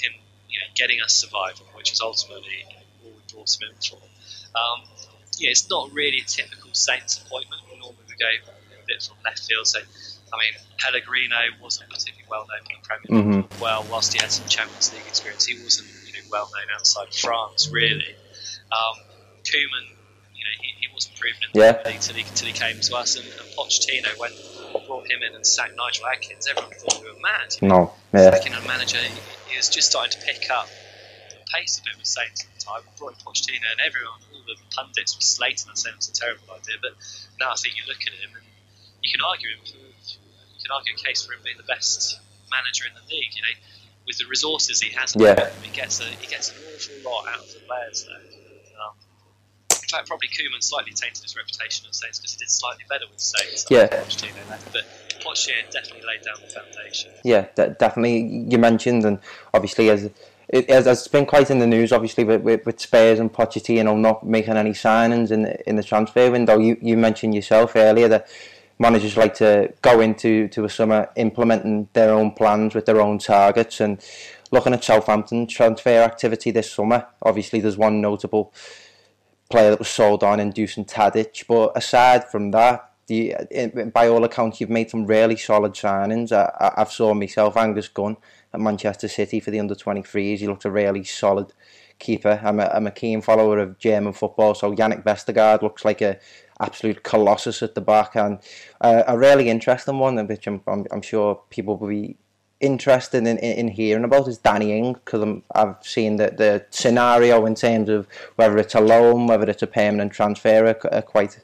him, 0.00 0.12
you 0.48 0.58
know, 0.58 0.66
getting 0.74 1.00
us 1.04 1.12
survival, 1.14 1.66
which 1.76 1.92
is 1.92 2.00
ultimately 2.00 2.64
all 3.04 3.12
we 3.12 3.22
brought 3.30 3.52
him 3.60 3.68
in 3.68 3.76
for. 3.84 4.00
Um, 4.56 4.88
yeah, 5.36 5.50
it's 5.52 5.68
not 5.68 5.92
really 5.92 6.24
a 6.24 6.26
typical 6.26 6.72
Saints 6.72 7.20
appointment. 7.20 7.60
Normally 7.78 8.08
we 8.08 8.16
go 8.16 8.30
a 8.32 8.84
bit 8.88 9.02
from 9.02 9.16
left 9.24 9.44
field. 9.44 9.66
So, 9.66 9.80
I 9.80 10.36
mean, 10.40 10.54
Pellegrino 10.80 11.36
wasn't 11.60 11.90
particularly 11.90 12.24
well 12.30 12.46
known 12.48 12.64
in 12.64 12.76
the 12.80 12.86
Premier 12.88 13.10
League. 13.12 13.44
Mhm. 13.44 13.60
Well, 13.60 13.86
whilst 13.88 14.12
he 14.14 14.20
had 14.20 14.32
some 14.32 14.46
Champions 14.48 14.92
League 14.92 15.06
experience, 15.06 15.44
he 15.44 15.60
wasn't 15.62 15.88
know 16.24 16.30
well 16.30 16.50
known 16.52 16.74
outside 16.76 17.08
of 17.08 17.14
France 17.14 17.70
really. 17.70 18.14
Um, 18.72 18.96
Koeman, 19.44 19.86
you 20.34 20.42
know, 20.44 20.54
he, 20.60 20.68
he 20.80 20.88
wasn't 20.92 21.16
proven 21.16 21.38
in 21.44 21.50
the 21.52 21.60
Yeah. 21.60 21.82
League 21.84 22.00
till 22.00 22.16
he, 22.16 22.24
till 22.34 22.46
he 22.48 22.52
came 22.52 22.80
to 22.80 22.96
us, 22.96 23.16
and, 23.16 23.26
and 23.26 23.48
Pochettino 23.56 24.18
when 24.18 24.32
brought 24.86 25.10
him 25.10 25.22
in 25.22 25.34
and 25.34 25.46
sacked 25.46 25.76
Nigel 25.76 26.06
Adkins, 26.06 26.46
everyone 26.48 26.72
thought 26.74 27.00
we 27.02 27.08
were 27.08 27.20
mad. 27.20 27.56
No, 27.62 27.92
yeah, 28.12 28.30
Sacking 28.32 28.54
a 28.54 28.60
manager, 28.66 28.98
he, 28.98 29.12
he 29.50 29.56
was 29.56 29.68
just 29.68 29.90
starting 29.90 30.12
to 30.12 30.20
pick 30.26 30.50
up 30.50 30.66
the 31.30 31.36
pace 31.52 31.78
a 31.78 31.82
bit 31.84 31.96
with 31.96 32.06
Saints 32.06 32.44
at 32.44 32.50
the 32.54 32.60
time. 32.60 32.82
Brought 32.98 33.14
in 33.16 33.20
Pochettino, 33.24 33.64
and 33.64 33.80
everyone, 33.84 34.18
all 34.32 34.44
the 34.46 34.56
pundits 34.74 35.16
were 35.16 35.24
slating 35.24 35.70
us 35.70 35.82
saying 35.82 35.94
it 35.94 36.02
was 36.04 36.08
a 36.08 36.16
terrible 36.16 36.48
idea. 36.52 36.76
But 36.82 36.96
now 37.40 37.52
I 37.52 37.56
think 37.56 37.76
you 37.76 37.84
look 37.86 38.00
at 38.06 38.12
him 38.12 38.30
and 38.36 38.44
you 39.02 39.10
can 39.12 39.20
argue 39.24 39.48
him 39.48 39.60
you 39.64 40.60
can 40.64 40.72
argue 40.72 40.94
a 40.96 41.00
case 41.00 41.24
for 41.24 41.32
him 41.32 41.40
being 41.44 41.60
the 41.60 41.68
best 41.68 42.18
manager 42.50 42.84
in 42.88 42.94
the 42.96 43.04
league. 43.12 43.32
You 43.36 43.42
know, 43.42 43.56
with 44.06 44.18
the 44.18 44.26
resources 44.26 44.80
he 44.80 44.90
has, 44.94 45.14
Yeah. 45.16 45.50
he 45.62 45.70
gets 45.70 46.00
a, 46.00 46.04
he 46.04 46.26
gets 46.26 46.50
an 46.50 46.56
awful 46.74 47.10
lot 47.10 47.28
out 47.28 47.40
of 47.44 47.52
the 47.52 47.60
players 47.66 48.04
there. 48.04 48.16
Um, 48.80 48.92
in 49.70 49.88
fact, 49.88 50.06
probably 50.08 50.28
Koeman 50.28 50.62
slightly 50.62 50.92
tainted 50.92 51.22
his 51.22 51.36
reputation 51.36 51.86
at 51.88 51.94
Saints 51.94 52.18
because 52.18 52.32
he 52.32 52.38
did 52.38 52.50
slightly 52.50 52.84
better 52.88 53.04
with 53.10 53.20
Saints. 53.20 53.66
Yeah. 53.70 53.82
after 53.92 53.96
Pochettino 54.26 54.50
left, 54.50 54.72
but 54.72 54.82
Pochettino 55.24 55.70
definitely 55.70 56.06
laid 56.06 56.22
down 56.24 56.36
the 56.40 56.48
foundation. 56.52 57.12
yeah, 57.24 57.46
de- 57.54 57.70
definitely. 57.70 58.46
You 58.50 58.58
mentioned, 58.58 59.04
and 59.04 59.18
obviously, 59.52 59.88
as 59.90 60.10
it 60.48 60.68
as 60.68 60.86
it's 60.86 61.08
been 61.08 61.24
quite 61.24 61.50
in 61.50 61.58
the 61.58 61.66
news, 61.66 61.90
obviously, 61.92 62.24
with, 62.24 62.42
with, 62.42 62.66
with 62.66 62.78
Spurs 62.80 63.18
and 63.18 63.32
Pochettino 63.32 63.98
not 63.98 64.26
making 64.26 64.56
any 64.58 64.72
signings 64.72 65.30
in 65.30 65.42
the, 65.42 65.68
in 65.68 65.76
the 65.76 65.82
transfer 65.82 66.30
window. 66.30 66.58
You 66.58 66.76
you 66.82 66.96
mentioned 66.98 67.34
yourself 67.34 67.74
earlier 67.76 68.08
that 68.08 68.28
managers 68.78 69.16
like 69.16 69.34
to 69.34 69.72
go 69.82 70.00
into 70.00 70.48
to 70.48 70.64
a 70.64 70.68
summer 70.68 71.08
implementing 71.16 71.88
their 71.92 72.12
own 72.12 72.32
plans 72.32 72.74
with 72.74 72.86
their 72.86 73.00
own 73.00 73.18
targets 73.18 73.80
and 73.80 74.00
looking 74.50 74.72
at 74.74 74.84
Southampton 74.84 75.46
transfer 75.46 76.02
activity 76.02 76.50
this 76.50 76.70
summer. 76.72 77.06
Obviously, 77.22 77.60
there's 77.60 77.76
one 77.76 78.00
notable 78.00 78.52
player 79.50 79.70
that 79.70 79.78
was 79.78 79.88
sold 79.88 80.22
on 80.24 80.40
in 80.40 80.52
Dusan 80.52 80.86
Tadic. 80.88 81.44
But 81.46 81.72
aside 81.76 82.30
from 82.30 82.50
that, 82.52 82.90
the, 83.06 83.34
by 83.92 84.08
all 84.08 84.24
accounts, 84.24 84.60
you've 84.60 84.70
made 84.70 84.90
some 84.90 85.06
really 85.06 85.36
solid 85.36 85.74
signings. 85.74 86.32
I, 86.32 86.50
I- 86.58 86.80
I've 86.80 86.92
saw 86.92 87.12
myself 87.14 87.56
Angus 87.56 87.88
Gunn 87.88 88.16
at 88.52 88.60
Manchester 88.60 89.08
City 89.08 89.40
for 89.40 89.50
the 89.50 89.60
under 89.60 89.74
23s. 89.74 90.38
He 90.38 90.46
looked 90.46 90.64
a 90.64 90.70
really 90.70 91.04
solid 91.04 91.52
keeper. 91.98 92.40
I'm 92.42 92.60
a, 92.60 92.66
I'm 92.66 92.86
a 92.86 92.90
keen 92.90 93.20
follower 93.20 93.58
of 93.58 93.78
German 93.78 94.12
football, 94.12 94.54
so 94.54 94.74
Jannik 94.74 95.04
Vestergaard 95.04 95.62
looks 95.62 95.84
like 95.84 96.00
a 96.00 96.18
absolute 96.60 97.02
colossus 97.02 97.62
at 97.62 97.74
the 97.74 97.80
back 97.80 98.14
and 98.14 98.38
uh, 98.80 99.02
a 99.06 99.18
really 99.18 99.48
interesting 99.48 99.98
one, 99.98 100.24
which 100.26 100.46
I'm, 100.46 100.60
I'm, 100.66 100.86
I'm 100.92 101.02
sure 101.02 101.40
people 101.50 101.76
will 101.76 101.88
be 101.88 102.16
interested 102.60 103.26
in, 103.26 103.38
in, 103.38 103.38
in 103.38 103.68
hearing 103.68 104.04
about 104.04 104.28
is 104.28 104.38
Danny 104.38 104.76
Ing 104.76 104.94
because 104.94 105.42
I've 105.54 105.76
seen 105.82 106.16
that 106.16 106.36
the 106.36 106.64
scenario 106.70 107.44
in 107.46 107.54
terms 107.54 107.88
of 107.88 108.08
whether 108.36 108.56
it's 108.58 108.74
a 108.74 108.80
loan, 108.80 109.26
whether 109.26 109.48
it's 109.50 109.62
a 109.62 109.66
permanent 109.66 110.12
transfer, 110.12 110.66
are, 110.66 110.94
are 110.94 111.02
quite 111.02 111.38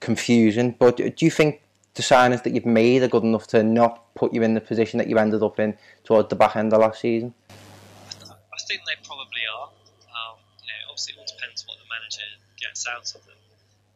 confusing. 0.00 0.74
But 0.78 0.96
do 0.96 1.24
you 1.24 1.30
think 1.30 1.62
the 1.94 2.02
signings 2.02 2.42
that 2.44 2.52
you've 2.54 2.66
made 2.66 3.02
are 3.02 3.08
good 3.08 3.24
enough 3.24 3.46
to 3.48 3.62
not 3.62 4.14
put 4.14 4.32
you 4.32 4.42
in 4.42 4.54
the 4.54 4.60
position 4.60 4.98
that 4.98 5.08
you 5.08 5.18
ended 5.18 5.42
up 5.42 5.58
in 5.58 5.76
towards 6.04 6.28
the 6.28 6.36
back 6.36 6.56
end 6.56 6.72
of 6.72 6.80
last 6.80 7.00
season? 7.00 7.34
I 8.22 8.58
think 8.68 8.82
they 8.86 8.94
probably 9.04 9.42
are. 9.58 9.68
Um, 9.68 10.38
you 10.60 10.68
know, 10.68 10.90
obviously, 10.90 11.14
it 11.14 11.20
all 11.20 11.32
the 12.12 12.20
manager 12.20 12.60
gets 12.60 12.84
out 12.88 13.08
of 13.14 13.24
them. 13.24 13.40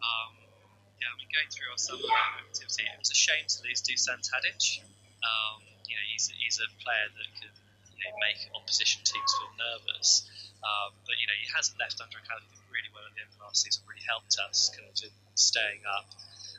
Um, 0.00 0.32
yeah, 1.00 1.12
I 1.12 1.14
mean, 1.20 1.28
going 1.28 1.48
through 1.52 1.68
our 1.72 1.78
summer 1.80 2.08
activity, 2.40 2.88
it 2.88 2.98
was 2.98 3.10
a 3.12 3.18
shame 3.18 3.44
to 3.44 3.56
lose 3.68 3.82
Dusan 3.84 4.24
Tadic. 4.24 4.80
Um, 5.20 5.60
you 5.84 5.96
know, 5.96 6.06
he's, 6.08 6.32
he's 6.32 6.58
a 6.60 6.68
player 6.80 7.08
that 7.12 7.28
can 7.36 7.52
you 7.96 8.02
know, 8.08 8.14
make 8.20 8.40
opposition 8.56 9.04
teams 9.04 9.30
feel 9.36 9.52
nervous. 9.60 10.24
Um, 10.64 10.96
but 11.04 11.20
you 11.20 11.26
know, 11.28 11.36
he 11.36 11.46
hasn't 11.52 11.78
left 11.78 12.00
under 12.00 12.16
a 12.16 12.24
really 12.72 12.88
well 12.96 13.04
at 13.04 13.12
the 13.14 13.22
end 13.22 13.30
of 13.36 13.44
last 13.44 13.62
season 13.62 13.84
really 13.86 14.02
helped 14.08 14.34
us 14.48 14.72
kind 14.72 14.88
of 14.88 14.96
staying 15.36 15.84
up. 15.84 16.08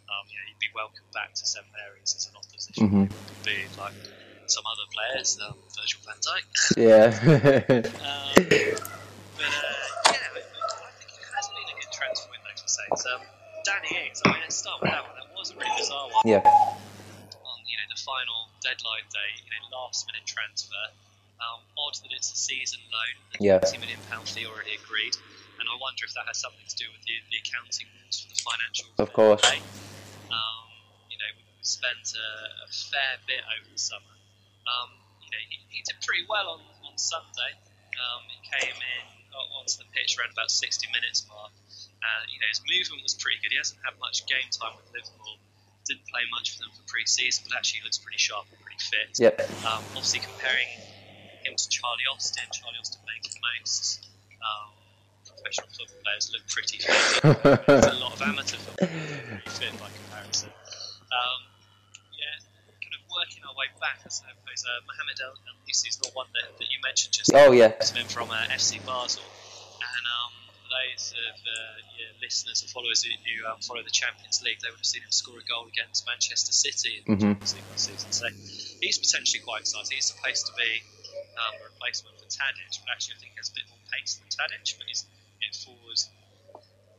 Um, 0.08 0.24
you 0.32 0.38
know, 0.40 0.46
he'd 0.48 0.62
be 0.62 0.72
welcome 0.72 1.04
back 1.12 1.34
to 1.36 1.44
St 1.44 1.66
Mary's 1.74 2.16
as 2.16 2.30
an 2.32 2.38
opposition. 2.40 2.88
Mhm. 2.88 3.06
Would 3.12 3.44
be 3.44 3.68
like 3.76 3.98
some 4.48 4.64
other 4.64 4.88
players, 4.96 5.36
um, 5.44 5.58
Virgil 5.76 6.00
van 6.06 6.20
Dijk. 6.24 6.48
Yeah. 6.78 7.12
Um, 8.08 8.34
but 9.38 9.54
uh, 9.54 9.70
yeah, 10.14 10.34
I 10.34 10.42
I 10.42 10.92
think 10.98 11.12
it 11.14 11.28
has 11.36 11.48
been 11.52 11.68
a 11.68 11.76
good 11.78 11.92
transfer 12.86 12.93
window 12.93 12.96
for 12.96 13.01
Saints. 13.01 13.05
Um, 13.05 13.22
Danny 13.65 14.07
Ings, 14.07 14.22
I 14.24 14.31
mean, 14.31 14.41
let's 14.41 14.55
start 14.55 14.81
with 14.81 14.91
that 14.91 15.03
one. 15.03 15.15
That 15.17 15.27
was 15.36 15.51
a 15.51 15.55
really 15.57 15.75
bizarre 15.77 16.07
one. 16.07 16.24
yeah. 16.25 16.46
On 16.46 17.60
you 17.67 17.75
know 17.75 17.88
the 17.91 18.00
final 18.00 18.48
deadline 18.63 19.07
day, 19.12 19.29
you 19.43 19.50
know, 19.51 19.62
last 19.77 20.07
minute 20.07 20.25
transfer. 20.25 20.86
Um, 21.38 21.62
odd 21.77 21.93
that 22.01 22.10
it's 22.17 22.34
a 22.34 22.39
season 22.39 22.81
loan. 22.89 23.13
The 23.38 23.46
Yeah. 23.46 23.62
20 23.62 23.77
million 23.77 24.01
pound 24.10 24.25
fee 24.25 24.50
already 24.50 24.74
agreed, 24.74 25.13
and 25.62 25.69
I 25.69 25.75
wonder 25.77 26.01
if 26.10 26.13
that 26.17 26.25
has 26.25 26.41
something 26.41 26.65
to 26.65 26.77
do 26.81 26.89
with 26.89 27.05
the, 27.05 27.13
the 27.29 27.38
accounting 27.46 27.86
rules 27.93 28.25
for 28.25 28.29
the 28.34 28.41
financial. 28.41 28.89
Of 28.98 29.13
course. 29.13 29.46
Um, 29.46 30.65
you 31.13 31.17
know, 31.22 31.29
we 31.38 31.46
spent 31.62 32.10
a, 32.17 32.29
a 32.65 32.67
fair 32.74 33.22
bit 33.29 33.46
over 33.53 33.69
the 33.69 33.77
summer. 33.77 34.17
Um, 34.65 34.98
you 35.22 35.29
know, 35.29 35.38
he, 35.46 35.62
he 35.69 35.86
did 35.86 36.01
pretty 36.01 36.25
well 36.25 36.57
on, 36.57 36.62
on 36.89 36.98
Sunday. 36.98 37.53
Um, 38.01 38.25
he 38.34 38.41
came 38.41 38.74
in 38.74 39.05
onto 39.38 39.77
the 39.77 39.86
pitch 39.93 40.17
around 40.17 40.34
about 40.34 40.50
60 40.50 40.89
minutes 40.89 41.22
mark. 41.29 41.53
Uh, 42.04 42.24
you 42.30 42.38
know, 42.39 42.50
his 42.50 42.62
movement 42.63 43.01
was 43.04 43.13
pretty 43.18 43.42
good. 43.42 43.51
He 43.51 43.58
hasn't 43.58 43.80
had 43.84 43.98
much 44.00 44.25
game 44.30 44.48
time 44.54 44.77
with 44.77 44.88
Liverpool. 44.94 45.42
Didn't 45.89 46.06
play 46.12 46.24
much 46.32 46.54
for 46.56 46.63
them 46.68 46.72
for 46.75 46.84
pre-season, 46.86 47.48
but 47.48 47.58
actually 47.58 47.82
looks 47.88 47.98
pretty 47.98 48.20
sharp 48.20 48.46
and 48.51 48.60
pretty 48.60 48.80
fit. 48.80 49.18
Yep. 49.18 49.39
Um, 49.66 49.82
obviously, 49.96 50.20
comparing 50.20 50.68
him 51.48 51.56
to 51.56 51.66
Charlie 51.70 52.06
Austin, 52.12 52.44
Charlie 52.51 52.77
Austin 52.80 53.01
makes 53.08 53.34
most 53.39 54.04
um, 54.44 54.70
professional 55.25 55.68
football 55.72 56.00
players 56.04 56.27
look 56.36 56.44
pretty 56.51 56.77
fit. 56.84 57.66
There's 57.66 57.88
a 57.88 58.00
lot 58.04 58.13
of 58.13 58.22
amateur 58.22 58.60
football 58.60 58.88
players 58.88 59.22
pretty 59.25 59.50
fit 59.50 59.74
by 59.80 59.89
comparison. 59.89 60.51
Um, 60.51 61.39
yeah, 62.20 62.36
kind 62.84 62.94
of 63.00 63.01
working 63.08 63.42
our 63.48 63.56
way 63.56 63.72
back, 63.80 64.04
I 64.04 64.10
suppose. 64.12 64.62
Uh, 64.68 64.84
Mohamed 64.92 65.18
El 65.24 65.34
Nisi 65.66 65.88
is 65.88 65.98
not 66.04 66.12
one 66.13 66.27
that, 66.36 66.51
that 66.60 66.68
you 66.68 66.80
mentioned 66.84 67.13
just 67.16 67.32
Oh, 67.34 67.51
yeah. 67.56 67.72
From 68.12 68.30
uh, 68.32 68.44
FC 68.51 68.84
Basel, 68.86 69.24
for 70.67 70.75
those 70.75 71.15
of 71.15 71.36
uh, 71.39 71.79
your 71.95 72.12
listeners 72.19 72.59
and 72.62 72.67
followers 72.69 73.00
who, 73.03 73.12
who 73.24 73.47
um, 73.47 73.59
follow 73.63 73.79
the 73.83 73.93
Champions 73.93 74.43
League, 74.43 74.59
they 74.59 74.67
would 74.67 74.83
have 74.83 74.86
seen 74.86 75.01
him 75.01 75.12
score 75.15 75.39
a 75.39 75.45
goal 75.47 75.63
against 75.71 76.03
Manchester 76.03 76.51
City 76.51 77.00
in 77.00 77.03
the 77.07 77.15
Mhm. 77.15 77.39
Champions 77.39 77.55
League 77.55 77.79
season. 77.79 78.12
So 78.12 78.27
he's 78.83 79.00
potentially 79.00 79.39
quite 79.43 79.63
exciting. 79.63 79.95
He's 79.95 80.12
supposed 80.12 80.45
to 80.47 80.53
be 80.59 80.83
um, 81.39 81.53
a 81.55 81.63
replacement 81.71 82.19
for 82.19 82.27
Tadic, 82.27 82.75
but 82.83 82.91
actually 82.91 83.15
I 83.15 83.19
think 83.24 83.31
he 83.33 83.38
has 83.39 83.50
a 83.50 83.55
bit 83.55 83.65
more 83.71 83.79
pace 83.93 84.19
than 84.19 84.27
Tadic, 84.27 84.67
but 84.77 84.86
he's 84.91 85.05
you 85.39 85.47
know, 85.47 85.53
forward, 85.63 86.00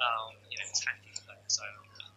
um, 0.01 0.33
you 0.49 0.57
know, 0.59 0.65
attacking 0.73 1.13
player. 1.27 1.45
So 1.53 1.63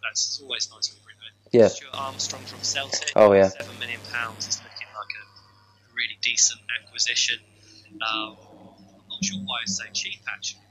that's 0.02 0.40
always 0.42 0.70
nice 0.72 0.88
for 0.88 1.02
Bruno. 1.04 1.28
Yeah. 1.52 1.68
Stuart 1.68 1.94
Armstrong 1.94 2.46
from 2.48 2.64
Celtic. 2.64 3.12
Oh, 3.16 3.34
yeah. 3.34 3.50
Seven 3.50 3.78
million 3.80 4.00
pounds 4.14 4.48
is 4.48 4.62
looking 4.64 4.88
like 4.96 5.12
a 5.20 5.24
really 5.94 6.18
decent 6.22 6.62
acquisition. 6.80 7.40
Um, 8.00 8.38
I'm 8.40 9.10
not 9.10 9.20
sure 9.26 9.40
why 9.44 9.62
I 9.62 9.68
say 9.68 9.90
cheap 9.94 10.22
actually, 10.32 10.62
because 10.62 10.62
from 10.62 10.71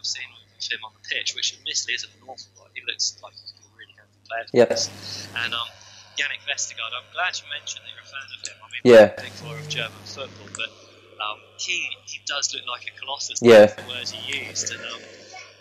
I've 0.00 0.08
seen 0.08 0.24
with 0.32 0.64
him 0.72 0.80
on 0.80 0.96
the 0.96 1.04
pitch, 1.04 1.36
which 1.36 1.52
admittedly 1.52 1.92
isn't 1.92 2.08
an 2.16 2.24
awful 2.24 2.48
lot, 2.56 2.72
he 2.72 2.80
looks 2.88 3.20
like 3.20 3.36
he 3.36 3.44
could 3.44 3.60
be 3.60 3.68
a 3.68 3.76
really 3.76 3.94
handy 4.00 4.20
player. 4.24 4.46
Yep. 4.64 4.72
us. 4.72 4.88
And 5.36 5.52
um, 5.52 5.68
Jannik 6.16 6.40
Vestergaard, 6.48 6.92
I'm 6.96 7.04
glad 7.12 7.36
you 7.36 7.44
mentioned 7.52 7.84
that 7.84 7.92
you're 7.92 8.00
a 8.00 8.08
fan 8.08 8.28
of 8.32 8.40
him. 8.40 8.56
I 8.64 8.68
mean, 8.72 8.82
Yeah. 8.88 9.12
Big 9.20 9.36
follower 9.36 9.60
of 9.60 9.68
German 9.68 10.00
football, 10.08 10.48
but 10.56 10.72
um, 11.20 11.36
he 11.60 11.92
he 12.08 12.24
does 12.24 12.48
look 12.56 12.64
like 12.64 12.88
a 12.88 12.92
colossus. 12.96 13.44
Yeah. 13.44 13.68
That's 13.68 13.76
the 13.76 13.88
word 13.88 14.08
he 14.08 14.48
used. 14.48 14.72
And 14.72 14.80
um, 14.88 15.04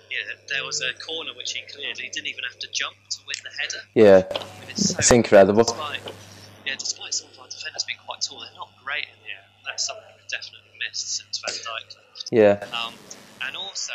yeah, 0.07 0.23
there 0.47 0.63
was 0.63 0.79
a 0.79 0.95
corner 1.03 1.35
which 1.35 1.51
he 1.51 1.61
cleared. 1.67 1.99
He 1.99 2.07
didn't 2.07 2.31
even 2.31 2.47
have 2.47 2.59
to 2.63 2.69
jump 2.71 2.95
to 2.95 3.19
win 3.27 3.35
the 3.43 3.51
header. 3.59 3.83
Yeah. 3.91 4.23
I 4.31 4.39
mean, 4.63 4.71
it's, 4.71 4.95
so 4.95 4.99
It's 4.99 5.11
incredible. 5.11 5.67
Despite, 5.67 5.99
yeah, 6.65 6.79
despite 6.79 7.13
some 7.13 7.27
of 7.27 7.39
our 7.39 7.51
defenders 7.51 7.83
being 7.83 7.99
quite 8.07 8.23
tall, 8.23 8.39
they're 8.39 8.55
not 8.55 8.71
great 8.83 9.03
in 9.03 9.19
the 9.19 9.35
air. 9.35 9.45
That's 9.67 9.85
something 9.85 10.07
we've 10.15 10.31
definitely 10.31 10.71
missed 10.79 11.19
since 11.19 11.43
Van 11.43 11.53
Dijk. 11.55 11.87
Yeah. 12.31 12.63
Um, 12.73 12.93
and 13.45 13.55
also, 13.55 13.93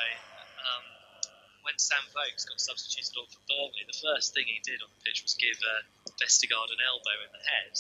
when 1.75 1.83
Sam 1.83 2.07
Vokes 2.15 2.47
got 2.47 2.63
substituted 2.63 3.19
on 3.19 3.27
for 3.27 3.43
Burnley, 3.51 3.83
the 3.83 3.99
first 3.99 4.31
thing 4.31 4.47
he 4.47 4.63
did 4.63 4.79
on 4.79 4.87
the 4.95 5.01
pitch 5.03 5.27
was 5.27 5.35
give 5.35 5.59
uh, 5.59 5.83
Vestergaard 6.23 6.71
an 6.71 6.79
elbow 6.87 7.19
in 7.27 7.35
the 7.35 7.43
head. 7.43 7.75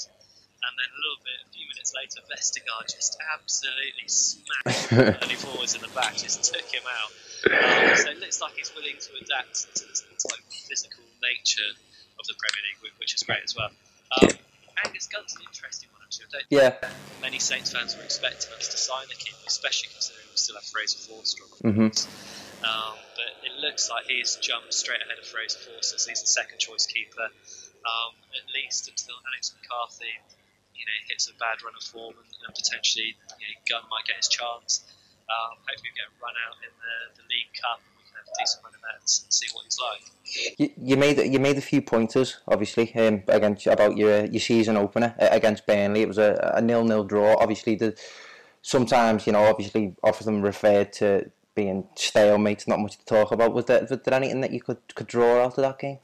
And 0.66 0.72
then 0.74 0.90
a 0.90 0.98
little 0.98 1.22
bit, 1.22 1.38
a 1.46 1.48
few 1.54 1.62
minutes 1.70 1.94
later, 1.94 2.18
Vestergaard 2.26 2.90
just 2.90 3.14
absolutely 3.30 4.10
smashed 4.10 4.90
Burnley 4.90 5.38
forwards 5.46 5.78
in 5.78 5.82
the 5.86 5.92
back, 5.94 6.18
just 6.18 6.42
took 6.42 6.66
him 6.74 6.82
out. 6.90 7.10
Um, 7.54 7.94
so 7.94 8.10
it 8.10 8.18
looks 8.18 8.42
like 8.42 8.58
he's 8.58 8.74
willing 8.74 8.98
to 8.98 9.10
adapt 9.22 9.62
to 9.78 9.82
the 9.86 9.94
type 9.94 10.42
of 10.42 10.50
physical 10.66 11.06
nature 11.22 11.70
of 12.18 12.26
the 12.26 12.34
Premier 12.34 12.62
League, 12.66 12.98
which 12.98 13.14
is 13.14 13.22
great 13.22 13.46
as 13.46 13.54
well. 13.54 13.70
Um, 14.18 14.34
Angus 14.82 15.06
Gunn's 15.06 15.38
an 15.38 15.46
interesting 15.46 15.86
one, 15.94 16.02
actually. 16.02 16.34
I 16.34 16.42
don't 16.42 16.50
Yeah. 16.50 16.74
think 16.82 17.22
many 17.22 17.38
Saints 17.38 17.70
fans 17.70 17.94
were 17.94 18.02
expecting 18.02 18.50
us 18.58 18.66
to 18.74 18.78
sign 18.80 19.06
a 19.06 19.14
keeper, 19.14 19.38
especially 19.46 19.94
considering 19.94 20.26
we 20.32 20.36
still 20.40 20.58
have 20.58 20.66
Fraser 20.66 20.98
Forster 20.98 21.44
on 21.46 21.50
the 21.62 21.70
Mhm. 21.94 22.08
Um, 22.64 22.96
looks 23.64 23.88
like 23.88 24.04
he's 24.04 24.36
jumped 24.36 24.72
straight 24.76 25.00
ahead 25.00 25.16
of 25.16 25.24
Fraser 25.24 25.58
Forster. 25.58 25.96
he's 26.04 26.20
the 26.20 26.28
second 26.28 26.60
choice 26.60 26.84
keeper, 26.84 27.32
um, 27.88 28.12
at 28.36 28.44
least 28.52 28.88
until 28.92 29.16
Alex 29.24 29.56
McCarthy, 29.56 30.12
you 30.76 30.84
know, 30.84 30.98
hits 31.08 31.32
a 31.32 31.34
bad 31.40 31.64
run 31.64 31.72
of 31.72 31.82
form 31.82 32.12
and, 32.20 32.28
and 32.44 32.52
potentially 32.52 33.16
you 33.40 33.44
know, 33.48 33.56
Gunn 33.64 33.88
might 33.88 34.04
get 34.04 34.20
his 34.20 34.28
chance. 34.28 34.84
Um, 35.24 35.56
hopefully, 35.64 35.88
we 35.88 35.96
get 35.96 36.12
a 36.12 36.16
run 36.20 36.36
out 36.44 36.60
in 36.60 36.72
the, 36.76 36.94
the 37.16 37.24
League 37.32 37.48
Cup 37.56 37.80
and 37.80 37.96
we 37.96 38.04
can 38.04 38.20
have 38.20 38.28
a 38.28 38.36
decent 38.36 38.60
run 38.60 38.76
of 38.76 38.82
that 38.84 39.00
and 39.00 39.08
see 39.08 39.48
what 39.56 39.64
he's 39.64 39.80
like. 39.80 40.04
You, 40.60 40.68
you 40.76 40.96
made 41.00 41.16
you 41.32 41.40
made 41.40 41.56
a 41.56 41.64
few 41.64 41.80
pointers, 41.80 42.44
obviously, 42.46 42.92
um, 43.00 43.24
against 43.28 43.66
about 43.66 43.96
your 43.96 44.26
your 44.26 44.44
season 44.44 44.76
opener 44.76 45.16
uh, 45.16 45.28
against 45.32 45.66
Burnley. 45.66 46.02
It 46.02 46.08
was 46.08 46.18
a, 46.18 46.52
a 46.54 46.60
nil 46.60 46.84
nil 46.84 47.04
draw. 47.04 47.40
Obviously, 47.40 47.76
the 47.76 47.96
sometimes 48.60 49.26
you 49.26 49.32
know, 49.32 49.44
obviously, 49.44 49.96
often 50.02 50.42
referred 50.42 50.92
to 50.94 51.30
being 51.54 51.84
stalemates, 51.96 52.66
not 52.66 52.80
much 52.80 52.98
to 52.98 53.04
talk 53.04 53.30
about. 53.32 53.54
Was 53.54 53.66
there, 53.66 53.80
was 53.88 54.00
there 54.04 54.14
anything 54.14 54.40
that 54.42 54.50
you 54.52 54.60
could 54.60 54.78
could 54.94 55.06
draw 55.06 55.44
out 55.44 55.56
of 55.58 55.62
that 55.62 55.78
game? 55.78 55.98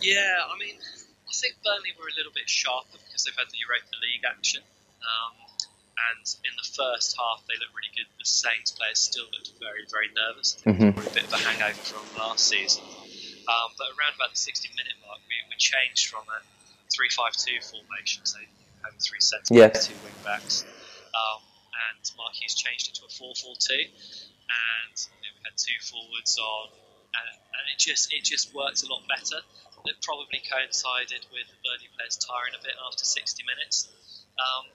Yeah, 0.00 0.40
I 0.48 0.56
mean, 0.58 0.76
I 0.80 1.32
think 1.36 1.56
Burnley 1.64 1.92
were 2.00 2.08
a 2.08 2.16
little 2.16 2.32
bit 2.32 2.48
sharper 2.48 2.96
because 3.04 3.24
they've 3.24 3.36
had 3.36 3.48
the 3.52 3.60
Europa 3.60 3.92
League 4.00 4.24
action. 4.24 4.62
Um, 5.04 5.36
and 6.10 6.24
in 6.48 6.52
the 6.56 6.64
first 6.64 7.16
half, 7.20 7.44
they 7.44 7.54
looked 7.60 7.76
really 7.76 7.92
good. 7.92 8.08
The 8.18 8.24
Saints 8.24 8.72
players 8.72 8.98
still 8.98 9.28
looked 9.28 9.52
very, 9.60 9.84
very 9.92 10.08
nervous. 10.16 10.56
Mhm. 10.64 10.96
it 10.96 10.96
was 10.96 11.04
probably 11.04 11.10
a 11.12 11.14
bit 11.20 11.24
of 11.28 11.32
a 11.36 11.40
hangover 11.44 11.84
from 11.84 12.04
last 12.16 12.48
season. 12.48 12.84
Um, 13.48 13.68
but 13.76 13.92
around 14.00 14.16
about 14.16 14.32
the 14.32 14.40
60 14.40 14.68
minute 14.76 14.96
mark, 15.04 15.20
we, 15.28 15.36
we 15.52 15.56
changed 15.60 16.08
from 16.08 16.24
a 16.32 16.40
3 16.88 17.08
5 17.12 17.36
2 17.36 17.60
formation, 17.60 18.24
so 18.24 18.38
having 18.84 18.98
three 19.00 19.20
centre 19.20 19.52
Yeah. 19.52 19.68
backs, 19.68 19.88
two 19.88 19.94
wing 20.00 20.16
backs. 20.24 20.64
Um, 21.12 21.40
and 21.90 22.00
Mark 22.16 22.38
Hughes 22.38 22.54
changed 22.54 22.88
it 22.88 22.94
to 23.02 23.06
a 23.06 23.10
4 23.10 23.34
4 23.34 23.54
2. 23.58 23.74
And 23.74 24.96
you 24.96 25.26
know, 25.26 25.32
we 25.34 25.42
had 25.46 25.58
two 25.58 25.78
forwards 25.82 26.38
on, 26.38 26.70
and, 27.14 27.26
and 27.26 27.64
it 27.70 27.78
just 27.78 28.14
it 28.14 28.22
just 28.22 28.54
worked 28.54 28.82
a 28.82 28.88
lot 28.90 29.02
better. 29.10 29.42
It 29.86 29.96
probably 30.04 30.42
coincided 30.44 31.24
with 31.32 31.46
the 31.48 31.58
Burnley 31.64 31.88
players 31.96 32.20
tiring 32.20 32.52
a 32.52 32.62
bit 32.62 32.76
after 32.76 33.02
60 33.02 33.42
minutes. 33.48 33.88
Um, 34.36 34.68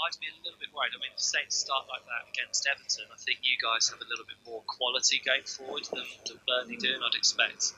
I'd 0.00 0.16
be 0.20 0.28
a 0.28 0.36
little 0.44 0.60
bit 0.60 0.72
worried. 0.72 0.92
I 0.92 1.00
mean, 1.00 1.12
Saints 1.16 1.56
start 1.56 1.88
like 1.88 2.04
that 2.04 2.28
against 2.32 2.68
Everton, 2.68 3.08
I 3.08 3.16
think 3.20 3.40
you 3.44 3.56
guys 3.56 3.88
have 3.88 4.00
a 4.00 4.08
little 4.08 4.28
bit 4.28 4.36
more 4.44 4.60
quality 4.68 5.20
going 5.24 5.44
forward 5.48 5.88
than, 5.88 6.04
than 6.28 6.36
Burnley 6.44 6.76
do, 6.76 6.92
and 6.92 7.04
I'd 7.04 7.16
expect 7.16 7.72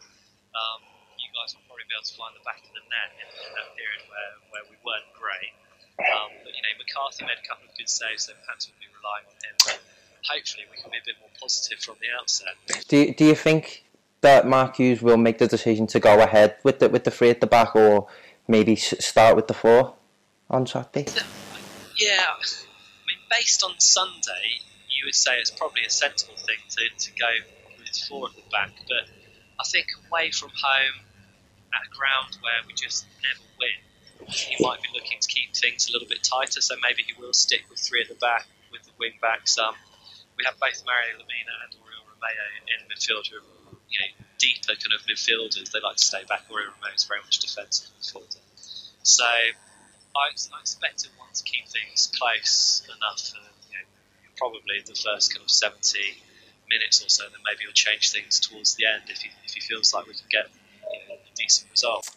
um, 0.54 0.82
you 1.18 1.30
guys 1.30 1.54
will 1.54 1.62
probably 1.70 1.86
be 1.86 1.94
able 1.94 2.06
to 2.06 2.16
find 2.18 2.34
the 2.34 2.42
back 2.42 2.58
of 2.62 2.74
the 2.74 2.82
net 2.90 3.10
in, 3.22 3.28
in 3.30 3.50
that 3.54 3.70
period 3.78 4.02
where, 4.10 4.32
where 4.50 4.64
we 4.66 4.76
weren't 4.82 5.10
great. 5.14 5.54
Um, 5.98 6.30
but, 6.44 6.54
you 6.54 6.62
know, 6.62 6.74
McCarthy 6.78 7.24
made 7.24 7.38
a 7.42 7.46
couple 7.46 7.68
of 7.68 7.76
good 7.76 7.88
saves, 7.88 8.24
so 8.24 8.32
perhaps 8.44 8.70
we'll 8.70 8.78
be 8.78 8.86
relying 8.94 9.26
on 9.26 9.34
him. 9.42 9.56
But 9.66 9.80
hopefully 10.22 10.64
we 10.70 10.80
can 10.80 10.90
be 10.90 10.98
a 10.98 11.06
bit 11.06 11.16
more 11.20 11.30
positive 11.40 11.78
from 11.80 11.96
the 12.00 12.06
outset. 12.18 12.54
Do 12.88 12.96
you, 12.96 13.14
do 13.14 13.24
you 13.24 13.34
think 13.34 13.84
that 14.20 14.46
Mark 14.46 14.76
Hughes 14.76 15.02
will 15.02 15.16
make 15.16 15.38
the 15.38 15.46
decision 15.46 15.86
to 15.88 16.00
go 16.00 16.20
ahead 16.20 16.56
with 16.62 16.78
the 16.80 16.88
with 16.88 17.04
the 17.04 17.10
three 17.10 17.30
at 17.30 17.40
the 17.40 17.46
back, 17.46 17.74
or 17.76 18.08
maybe 18.46 18.76
start 18.76 19.36
with 19.36 19.46
the 19.46 19.54
four 19.54 19.94
on 20.50 20.66
Saturday? 20.66 21.06
Yeah, 21.98 22.26
I 22.26 22.42
mean, 23.06 23.18
based 23.30 23.62
on 23.62 23.78
Sunday, 23.78 24.62
you 24.88 25.04
would 25.06 25.14
say 25.14 25.38
it's 25.38 25.50
probably 25.50 25.82
a 25.86 25.90
sensible 25.90 26.36
thing 26.36 26.58
to, 26.68 27.06
to 27.06 27.10
go 27.18 27.30
with 27.78 27.96
four 28.08 28.28
at 28.28 28.36
the 28.36 28.42
back. 28.50 28.70
But 28.88 29.08
I 29.60 29.64
think 29.64 29.86
away 30.08 30.30
from 30.30 30.50
home, 30.50 31.02
at 31.74 31.82
a 31.86 31.90
ground 31.96 32.38
where 32.40 32.60
we 32.66 32.74
just 32.74 33.06
never 33.22 33.44
win, 33.58 33.78
he 34.28 34.56
might 34.60 34.82
be 34.82 34.88
looking 34.94 35.18
to 35.20 35.28
keep 35.28 35.54
things 35.54 35.88
a 35.88 35.92
little 35.92 36.08
bit 36.08 36.22
tighter. 36.22 36.60
So 36.60 36.74
maybe 36.82 37.02
he 37.02 37.14
will 37.18 37.32
stick 37.32 37.64
with 37.70 37.78
three 37.78 38.02
at 38.02 38.08
the 38.08 38.20
back 38.20 38.46
with 38.70 38.84
the 38.84 38.92
wing 38.98 39.16
backs. 39.20 39.58
Um, 39.58 39.74
we 40.36 40.44
have 40.44 40.58
both 40.60 40.84
Mario 40.84 41.18
Lemina 41.18 41.54
and 41.66 41.72
Oriol 41.80 42.04
Romeo 42.06 42.46
in 42.68 42.78
midfield 42.86 43.26
who 43.26 43.40
are 43.40 43.74
you 43.88 43.98
know, 43.98 44.10
deeper 44.38 44.76
kind 44.76 44.92
of 44.94 45.02
midfielders. 45.08 45.72
They 45.72 45.80
like 45.80 45.96
to 45.96 46.04
stay 46.04 46.22
back. 46.28 46.46
Oriol 46.48 46.76
Romeo 46.78 46.94
is 46.94 47.04
very 47.04 47.20
much 47.20 47.40
defensive 47.40 47.88
midfielder. 47.98 48.38
So 49.02 49.24
I, 49.24 50.30
I 50.30 50.60
expect 50.60 51.04
him 51.04 51.12
want 51.18 51.34
to 51.34 51.44
keep 51.44 51.66
things 51.68 52.12
close 52.12 52.82
enough 52.86 53.20
for 53.20 53.40
you 53.72 53.78
know, 53.80 53.86
probably 54.36 54.84
the 54.84 54.94
first 54.94 55.34
kind 55.34 55.42
of 55.42 55.50
70 55.50 55.98
minutes 56.68 57.04
or 57.04 57.08
so, 57.08 57.24
then 57.24 57.40
maybe 57.44 57.64
he'll 57.64 57.72
change 57.72 58.12
things 58.12 58.40
towards 58.40 58.74
the 58.76 58.84
end 58.84 59.08
if 59.08 59.22
he, 59.22 59.30
if 59.44 59.54
he 59.54 59.60
feels 59.60 59.94
like 59.94 60.06
we 60.06 60.12
can 60.12 60.28
get 60.30 60.46
you 60.92 61.00
know, 61.08 61.14
a 61.14 61.34
decent 61.34 61.70
result. 61.70 62.08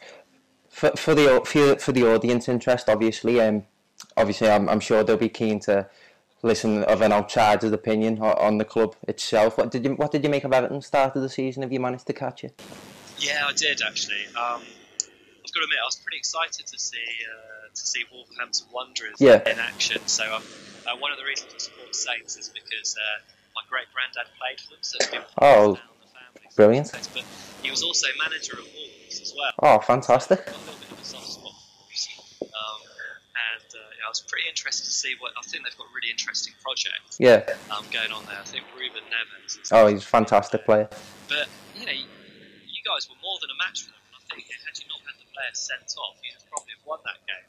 For, 0.72 0.92
for 0.96 1.14
the 1.14 1.42
for, 1.46 1.76
for 1.80 1.92
the 1.92 2.04
audience 2.04 2.48
interest, 2.50 2.90
obviously, 2.90 3.40
um, 3.40 3.64
obviously, 4.18 4.50
I'm, 4.50 4.68
I'm 4.70 4.80
sure 4.80 5.04
they'll 5.04 5.18
be 5.18 5.30
keen 5.30 5.60
to 5.62 5.88
listen 6.44 6.84
of 6.86 7.02
an 7.02 7.12
outsider's 7.12 7.72
opinion 7.72 8.20
on, 8.20 8.34
on 8.38 8.58
the 8.58 8.66
club 8.66 8.96
itself. 9.08 9.58
What 9.58 9.70
did 9.70 9.84
you 9.86 9.92
What 9.96 10.12
did 10.12 10.24
you 10.24 10.30
make 10.30 10.44
of 10.44 10.54
Everton's 10.54 10.88
start 10.88 11.16
of 11.16 11.22
the 11.22 11.30
season? 11.30 11.62
Have 11.62 11.72
you 11.74 11.80
managed 11.80 12.08
to 12.08 12.14
catch 12.14 12.44
it? 12.44 12.60
Yeah, 13.20 13.46
I 13.48 13.54
did 13.54 13.82
actually. 13.86 14.26
Um, 14.30 14.64
I've 15.44 15.54
got 15.54 15.60
to 15.60 15.64
admit, 15.66 15.80
I 15.84 15.86
was 15.86 15.98
pretty 15.98 16.18
excited 16.18 16.66
to 16.66 16.80
see 16.80 16.98
uh, 17.30 17.68
to 17.76 17.82
see 17.82 18.04
Wolverhampton 18.12 18.68
Wanderers 18.74 19.20
Yeah. 19.20 19.42
in 19.46 19.60
action. 19.60 20.02
So 20.08 20.24
um, 20.34 20.42
uh, 20.88 20.98
one 20.98 21.12
of 21.12 21.18
the 21.18 21.26
reasons 21.26 21.52
I 21.54 21.58
support 21.60 21.94
Saints 21.94 22.38
is 22.38 22.50
because 22.50 22.96
uh, 22.98 23.22
my 23.56 23.62
great 23.70 23.88
granddad 23.94 24.32
played 24.40 24.60
for 24.62 24.70
them, 24.72 24.80
so 24.82 24.96
it's 25.02 25.12
been 25.12 25.22
Oh, 25.38 25.74
the 25.74 25.80
family. 26.16 26.48
brilliant. 26.56 26.92
But 27.14 27.24
he 27.62 27.70
was 27.70 27.84
also 27.84 28.08
manager 28.24 28.54
of 28.54 28.66
Wolves 28.74 29.01
as 29.20 29.34
well. 29.36 29.52
Oh, 29.62 29.80
fantastic! 29.82 30.40
A 30.40 30.52
little 30.52 30.80
bit 30.80 30.92
of 30.92 31.00
a 31.02 31.04
soft 31.04 31.28
spot 31.28 31.52
for. 31.52 32.46
Um, 32.48 32.80
and 33.36 33.70
uh, 33.76 33.90
yeah, 34.00 34.08
I 34.08 34.10
was 34.10 34.22
pretty 34.22 34.48
interested 34.48 34.86
to 34.86 34.92
see 34.94 35.16
what 35.20 35.34
I 35.36 35.42
think 35.50 35.66
they've 35.66 35.76
got 35.78 35.88
a 35.90 35.94
really 35.96 36.12
interesting 36.12 36.54
project 36.64 37.18
Yeah. 37.20 37.44
um, 37.74 37.84
going 37.92 38.12
on 38.16 38.24
there. 38.30 38.40
I 38.40 38.46
think 38.48 38.64
Ruben 38.78 39.04
Neves. 39.12 39.60
Is 39.60 39.70
Oh, 39.72 39.88
he's 39.88 40.04
a 40.04 40.08
fantastic 40.08 40.64
player. 40.66 40.88
but 41.28 41.48
you 41.76 41.86
know, 41.86 41.92
you, 41.96 42.08
guys 42.88 43.06
were 43.10 43.20
more 43.22 43.38
than 43.42 43.50
a 43.54 43.58
match 43.62 43.84
for 43.86 43.92
them. 43.94 44.02
And 44.10 44.16
I 44.18 44.22
think 44.36 44.48
had 44.52 44.74
you 44.80 44.88
not 44.90 45.02
had 45.06 45.16
the 45.22 45.28
player 45.36 45.54
sent 45.54 45.90
off, 46.02 46.18
you'd 46.26 46.34
have 46.38 46.48
probably 46.50 46.74
have 46.78 46.86
won 46.88 47.00
that 47.06 47.20
game. 47.30 47.48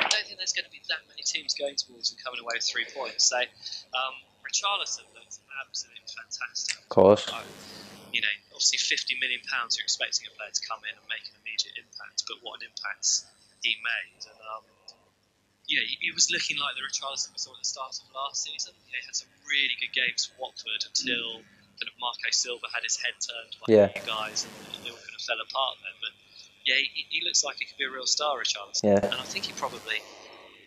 I 0.00 0.08
don't 0.08 0.24
think 0.26 0.38
there's 0.40 0.56
going 0.56 0.64
to 0.66 0.72
be 0.74 0.80
that 0.88 1.04
many 1.06 1.22
teams 1.22 1.54
going 1.54 1.76
towards 1.76 2.10
and 2.10 2.18
coming 2.24 2.40
away 2.40 2.56
with 2.58 2.64
three 2.66 2.88
points. 2.90 3.28
So, 3.28 3.36
um, 3.38 4.14
Richarlison 4.42 5.06
looks 5.14 5.38
absolutely 5.62 6.02
fantastic. 6.08 6.80
Of 6.82 6.88
course. 6.88 7.28
You 8.12 8.20
know, 8.20 8.34
obviously, 8.52 8.78
50 8.78 9.16
million 9.18 9.40
pounds. 9.48 9.80
You're 9.80 9.88
expecting 9.88 10.28
a 10.28 10.32
player 10.36 10.52
to 10.52 10.62
come 10.68 10.84
in 10.84 10.92
and 10.92 11.04
make 11.08 11.24
an 11.32 11.34
immediate 11.40 11.80
impact, 11.80 12.28
but 12.28 12.44
what 12.44 12.60
an 12.60 12.68
impact 12.68 13.24
he 13.64 13.74
made! 13.80 14.22
And 14.28 14.40
um, 14.52 14.64
you 15.66 15.80
know, 15.80 15.86
it 15.88 16.12
was 16.12 16.28
looking 16.28 16.60
like 16.60 16.76
the 16.76 16.84
Richarlison 16.84 17.32
we 17.32 17.40
saw 17.40 17.56
at 17.56 17.62
the 17.62 17.68
start 17.68 17.96
of 17.96 18.04
last 18.12 18.44
season. 18.44 18.76
You 18.84 18.92
know, 18.92 19.00
he 19.00 19.06
had 19.08 19.16
some 19.16 19.32
really 19.48 19.72
good 19.80 19.94
games 19.96 20.28
for 20.28 20.36
Watford 20.36 20.84
until 20.84 21.40
kind 21.80 21.88
of 21.88 21.96
Marco 21.96 22.28
Silva 22.30 22.68
had 22.70 22.84
his 22.84 23.00
head 23.00 23.16
turned 23.18 23.56
by 23.58 23.66
Yeah. 23.72 23.88
you 23.90 24.04
guys 24.04 24.44
and 24.44 24.52
it 24.52 24.92
all 24.92 25.00
kind 25.00 25.16
of 25.16 25.22
fell 25.24 25.40
apart 25.40 25.80
then. 25.80 25.96
But 25.98 26.12
yeah, 26.68 26.78
he, 26.78 27.08
he 27.08 27.18
looks 27.24 27.42
like 27.42 27.56
he 27.58 27.64
could 27.64 27.78
be 27.80 27.88
a 27.88 27.90
real 27.90 28.06
star, 28.06 28.38
Richarlison. 28.38 28.84
Yeah. 28.86 29.02
And 29.02 29.18
I 29.18 29.26
think 29.26 29.48
he 29.48 29.52
probably, 29.56 29.98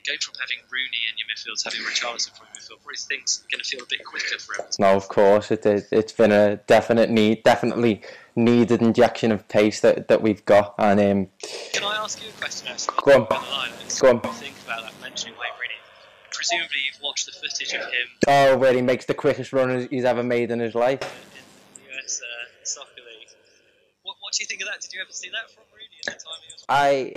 going 0.03 0.19
from 0.19 0.35
having 0.41 0.59
Rooney 0.67 1.04
in 1.25 1.35
midfield 1.35 1.63
having 1.63 1.81
Richarlison 1.81 2.37
from 2.37 2.47
midfield, 2.47 2.81
probably 2.81 2.97
things 2.97 3.43
going 3.51 3.61
to 3.61 3.67
feel 3.67 3.83
a 3.83 3.87
bit 3.89 4.03
quicker 4.05 4.39
for 4.39 4.61
him. 4.61 4.69
No, 4.79 4.95
of 4.95 5.07
course 5.07 5.51
it 5.51 5.65
is. 5.65 5.87
It's 5.91 6.13
been 6.13 6.31
a 6.31 6.57
definite 6.67 7.09
need, 7.09 7.43
definitely 7.43 8.01
needed 8.35 8.81
injection 8.81 9.31
of 9.31 9.47
pace 9.47 9.79
that, 9.81 10.07
that 10.07 10.21
we've 10.21 10.43
got. 10.45 10.75
And 10.77 10.99
um, 10.99 11.27
Can 11.73 11.83
I 11.83 11.95
ask 11.97 12.21
you 12.21 12.29
a 12.29 12.39
question, 12.39 12.67
actually? 12.69 12.95
Go 13.03 13.13
on. 13.13 13.27
Line, 13.29 13.71
Go 13.99 14.09
on. 14.09 14.33
Think 14.35 14.55
about 14.65 14.83
that 14.83 14.93
mentioning 15.01 15.35
Wayne 15.35 15.51
Rooney. 15.59 15.79
Presumably, 16.31 16.77
you've 16.85 17.01
watched 17.01 17.25
the 17.25 17.31
footage 17.31 17.73
of 17.73 17.81
him 17.81 18.07
oh, 18.27 18.57
where 18.57 18.73
he 18.73 18.81
makes 18.81 19.05
the 19.05 19.13
quickest 19.13 19.53
run 19.53 19.87
he's 19.89 20.05
ever 20.05 20.23
made 20.23 20.51
in 20.51 20.59
his 20.59 20.75
life. 20.75 21.01
in 21.01 21.83
the 21.83 21.97
US 21.97 22.21
uh, 22.21 22.25
Soccer 22.63 22.87
League. 22.97 23.29
What, 24.03 24.17
what 24.19 24.33
do 24.33 24.43
you 24.43 24.47
think 24.47 24.61
of 24.61 24.67
that? 24.67 24.81
Did 24.81 24.93
you 24.93 25.01
ever 25.01 25.11
see 25.11 25.29
that 25.29 25.49
from 25.49 25.63
Rooney 25.73 25.87
at 26.07 26.19
the 26.19 26.25
time 26.25 26.41
he 26.45 26.51
was? 26.51 26.65
I, 26.67 27.13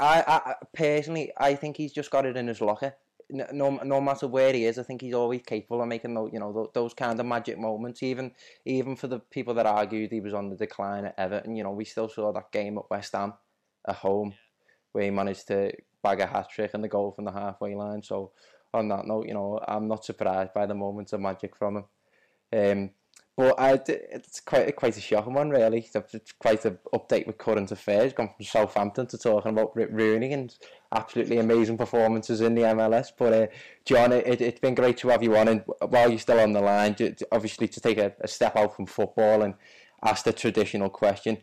I, 0.00 0.24
I 0.26 0.54
personally, 0.74 1.32
I 1.36 1.54
think 1.54 1.76
he's 1.76 1.92
just 1.92 2.10
got 2.10 2.24
it 2.24 2.36
in 2.36 2.48
his 2.48 2.60
locker. 2.60 2.94
No, 3.28 3.80
no 3.82 4.00
matter 4.00 4.28
where 4.28 4.52
he 4.52 4.66
is, 4.66 4.78
I 4.78 4.84
think 4.84 5.00
he's 5.00 5.14
always 5.14 5.42
capable 5.42 5.82
of 5.82 5.88
making 5.88 6.14
those, 6.14 6.30
you 6.32 6.38
know, 6.38 6.52
tho- 6.52 6.70
those 6.72 6.94
kind 6.94 7.18
of 7.18 7.26
magic 7.26 7.58
moments. 7.58 8.02
Even, 8.02 8.32
even 8.64 8.94
for 8.94 9.08
the 9.08 9.18
people 9.18 9.54
that 9.54 9.66
argued 9.66 10.12
he 10.12 10.20
was 10.20 10.32
on 10.32 10.48
the 10.48 10.56
decline 10.56 11.06
at 11.06 11.18
Everton, 11.18 11.56
you 11.56 11.64
know, 11.64 11.72
we 11.72 11.84
still 11.84 12.08
saw 12.08 12.32
that 12.32 12.52
game 12.52 12.78
at 12.78 12.88
West 12.88 13.14
Ham, 13.14 13.34
at 13.88 13.96
home, 13.96 14.34
where 14.92 15.04
he 15.04 15.10
managed 15.10 15.48
to 15.48 15.72
bag 16.02 16.20
a 16.20 16.26
hat 16.26 16.48
trick 16.50 16.70
and 16.74 16.84
the 16.84 16.88
goal 16.88 17.10
from 17.10 17.24
the 17.24 17.32
halfway 17.32 17.74
line. 17.74 18.02
So, 18.02 18.30
on 18.72 18.88
that 18.88 19.06
note, 19.06 19.26
you 19.26 19.34
know, 19.34 19.58
I'm 19.66 19.88
not 19.88 20.04
surprised 20.04 20.52
by 20.52 20.66
the 20.66 20.74
moments 20.74 21.12
of 21.12 21.20
magic 21.20 21.56
from 21.56 21.78
him. 21.78 21.84
Um, 22.52 22.90
but 23.36 23.60
I, 23.60 23.78
it's 23.86 24.40
quite 24.40 24.74
quite 24.76 24.96
a 24.96 25.00
shocking 25.00 25.34
one, 25.34 25.50
really. 25.50 25.86
It's 25.92 26.32
quite 26.38 26.64
an 26.64 26.78
update 26.94 27.26
with 27.26 27.36
current 27.36 27.70
affairs. 27.70 28.14
Gone 28.14 28.30
from 28.34 28.46
Southampton 28.46 29.06
to 29.08 29.18
talking 29.18 29.52
about 29.52 29.76
Rick 29.76 29.90
Rooney 29.92 30.32
and 30.32 30.56
absolutely 30.90 31.36
amazing 31.36 31.76
performances 31.76 32.40
in 32.40 32.54
the 32.54 32.62
MLS. 32.62 33.08
But 33.16 33.32
uh, 33.34 33.46
John, 33.84 34.12
it, 34.12 34.40
it's 34.40 34.60
been 34.60 34.74
great 34.74 34.96
to 34.98 35.08
have 35.08 35.22
you 35.22 35.36
on. 35.36 35.48
And 35.48 35.64
while 35.86 36.08
you're 36.08 36.18
still 36.18 36.40
on 36.40 36.54
the 36.54 36.62
line, 36.62 36.94
ju- 36.94 37.14
obviously 37.30 37.68
to 37.68 37.80
take 37.80 37.98
a, 37.98 38.14
a 38.22 38.28
step 38.28 38.56
out 38.56 38.74
from 38.74 38.86
football 38.86 39.42
and 39.42 39.52
ask 40.02 40.24
the 40.24 40.32
traditional 40.32 40.88
question: 40.88 41.36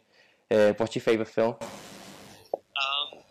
uh, 0.49 0.73
What's 0.77 0.95
your 0.95 1.03
favourite 1.03 1.29
film? 1.29 1.57
Um, 1.62 3.21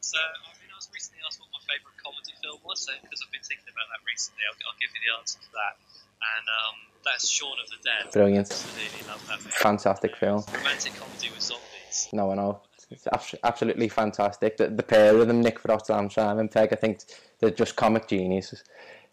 so, 0.00 0.18
I 0.18 0.58
mean, 0.58 0.74
I 0.74 0.76
was 0.76 0.90
recently 0.92 1.22
asked 1.24 1.38
what 1.38 1.54
my 1.54 1.62
favourite 1.70 1.94
comedy 2.02 2.34
film 2.42 2.58
was, 2.66 2.82
so 2.82 2.90
because 3.00 3.22
I've 3.22 3.30
been 3.30 3.46
thinking 3.46 3.70
about 3.70 3.86
that 3.94 4.02
recently, 4.10 4.42
I'll, 4.42 4.58
I'll 4.66 4.78
give 4.82 4.90
you 4.90 5.06
the 5.06 5.12
answer 5.22 5.38
to 5.38 5.50
that. 5.54 5.97
And 6.20 6.48
um, 6.48 6.74
that's 7.04 7.28
Shaun 7.28 7.52
of 7.62 7.68
the 7.70 7.76
Dead. 7.84 8.12
Brilliant. 8.12 8.50
Absolutely 8.50 9.08
love 9.08 9.26
that 9.28 9.40
film. 9.40 9.52
Fantastic 9.52 10.16
film. 10.16 10.42
Romantic 10.52 10.94
comedy 10.96 11.30
with 11.30 11.40
zombies. 11.42 12.08
No, 12.12 12.30
I 12.32 12.34
know. 12.34 12.60
It's 12.90 13.06
absolutely 13.44 13.88
fantastic. 13.88 14.56
The, 14.56 14.68
the 14.68 14.82
pair 14.82 15.14
of 15.16 15.28
them, 15.28 15.42
Nick 15.42 15.58
Frost 15.58 15.90
and 15.90 16.10
Simon 16.10 16.48
Pegg, 16.48 16.72
I 16.72 16.76
think 16.76 17.00
they're 17.38 17.50
just 17.50 17.76
comic 17.76 18.08
geniuses. 18.08 18.64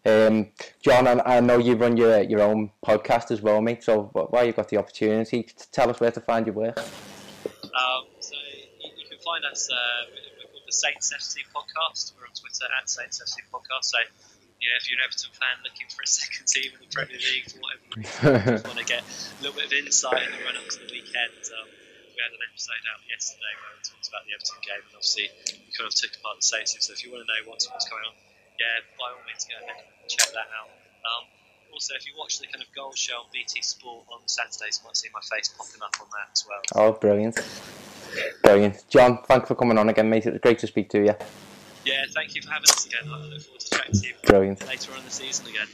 Um, 0.06 0.48
John, 0.80 1.06
I, 1.06 1.36
I 1.36 1.40
know 1.40 1.58
you 1.58 1.74
run 1.74 1.96
your 1.96 2.22
your 2.22 2.40
own 2.40 2.70
podcast 2.84 3.30
as 3.32 3.42
well, 3.42 3.60
mate. 3.60 3.82
So 3.84 4.04
wh- 4.14 4.32
while 4.32 4.44
you've 4.46 4.56
got 4.56 4.68
the 4.68 4.78
opportunity, 4.78 5.42
t- 5.42 5.52
tell 5.72 5.90
us 5.90 6.00
where 6.00 6.12
to 6.12 6.20
find 6.20 6.46
your 6.46 6.54
work. 6.54 6.78
Um, 6.78 8.04
so 8.20 8.34
you, 8.80 8.90
you 8.96 9.08
can 9.10 9.18
find 9.18 9.44
us. 9.44 9.68
Uh, 9.70 9.76
we're 10.14 10.48
called 10.48 10.62
the 10.66 10.72
Saints 10.72 11.12
FC 11.12 11.38
Podcast. 11.54 12.12
We're 12.16 12.24
on 12.26 12.32
Twitter 12.34 12.64
at 12.80 12.88
Saints 12.88 13.20
FC 13.20 13.42
Podcast. 13.52 13.84
So 13.84 13.98
you 14.66 14.74
know, 14.74 14.82
if 14.82 14.90
you're 14.90 14.98
an 14.98 15.06
Everton 15.06 15.30
fan 15.30 15.62
looking 15.62 15.86
for 15.94 16.02
a 16.02 16.10
second 16.18 16.50
team 16.50 16.74
in 16.74 16.82
the 16.82 16.90
Premier 16.90 17.22
League 17.22 17.46
for 17.46 17.62
whatever 17.62 17.86
reason, 17.94 18.58
just 18.58 18.66
want 18.66 18.82
to 18.82 18.88
get 18.90 19.06
a 19.06 19.38
little 19.46 19.54
bit 19.54 19.70
of 19.70 19.74
insight 19.78 20.26
in 20.26 20.34
the 20.34 20.42
run 20.42 20.58
up 20.58 20.66
to 20.66 20.82
the 20.82 20.90
weekend. 20.90 21.38
Um, 21.54 21.70
we 21.70 22.18
had 22.18 22.34
an 22.34 22.42
episode 22.42 22.82
out 22.90 22.98
yesterday 23.06 23.54
where 23.62 23.78
we 23.78 23.80
talked 23.86 24.10
about 24.10 24.26
the 24.26 24.34
Everton 24.34 24.58
game, 24.66 24.82
and 24.82 24.94
obviously 24.98 25.30
we 25.54 25.70
kind 25.70 25.86
of 25.86 25.94
took 25.94 26.18
apart 26.18 26.42
the 26.42 26.46
Saints. 26.50 26.74
So 26.82 26.90
if 26.90 27.06
you 27.06 27.14
want 27.14 27.22
to 27.22 27.30
know 27.30 27.46
what's 27.46 27.70
what's 27.70 27.86
going 27.86 28.02
on, 28.02 28.18
yeah, 28.58 28.82
by 28.98 29.14
all 29.14 29.22
means 29.22 29.46
go 29.46 29.54
ahead 29.54 29.86
and 29.86 30.10
check 30.10 30.34
that 30.34 30.50
out. 30.50 30.66
Um, 31.06 31.30
also, 31.70 31.94
if 31.94 32.02
you 32.08 32.18
watch 32.18 32.42
the 32.42 32.50
kind 32.50 32.64
of 32.64 32.66
goal 32.74 32.90
show 32.98 33.22
on 33.22 33.30
BT 33.30 33.62
Sport 33.62 34.02
on 34.10 34.26
Saturdays, 34.26 34.82
you 34.82 34.88
might 34.88 34.98
see 34.98 35.12
my 35.14 35.22
face 35.30 35.46
popping 35.54 35.78
up 35.78 35.94
on 36.02 36.10
that 36.10 36.34
as 36.34 36.42
well. 36.42 36.62
Oh, 36.74 36.90
brilliant, 36.98 37.38
brilliant. 38.42 38.82
John, 38.90 39.22
thanks 39.30 39.46
for 39.46 39.54
coming 39.54 39.78
on 39.78 39.86
again, 39.92 40.10
mate. 40.10 40.26
It 40.26 40.34
was 40.34 40.42
great 40.42 40.58
to 40.64 40.66
speak 40.66 40.90
to 40.90 40.98
you. 40.98 41.14
Yeah, 41.84 42.02
thank 42.14 42.34
you 42.34 42.42
for 42.42 42.50
having 42.50 42.66
us 42.66 42.82
again. 42.82 43.06
I 43.76 43.88
look 43.88 43.94
forward 43.94 43.94
to 43.94 44.00
chatting 44.00 44.00
to 44.00 44.08
you 44.08 44.14
Brilliant. 44.26 44.66
later 44.66 44.92
on 44.92 44.98
in 44.98 45.04
the 45.04 45.10
season 45.10 45.46
again. 45.46 45.66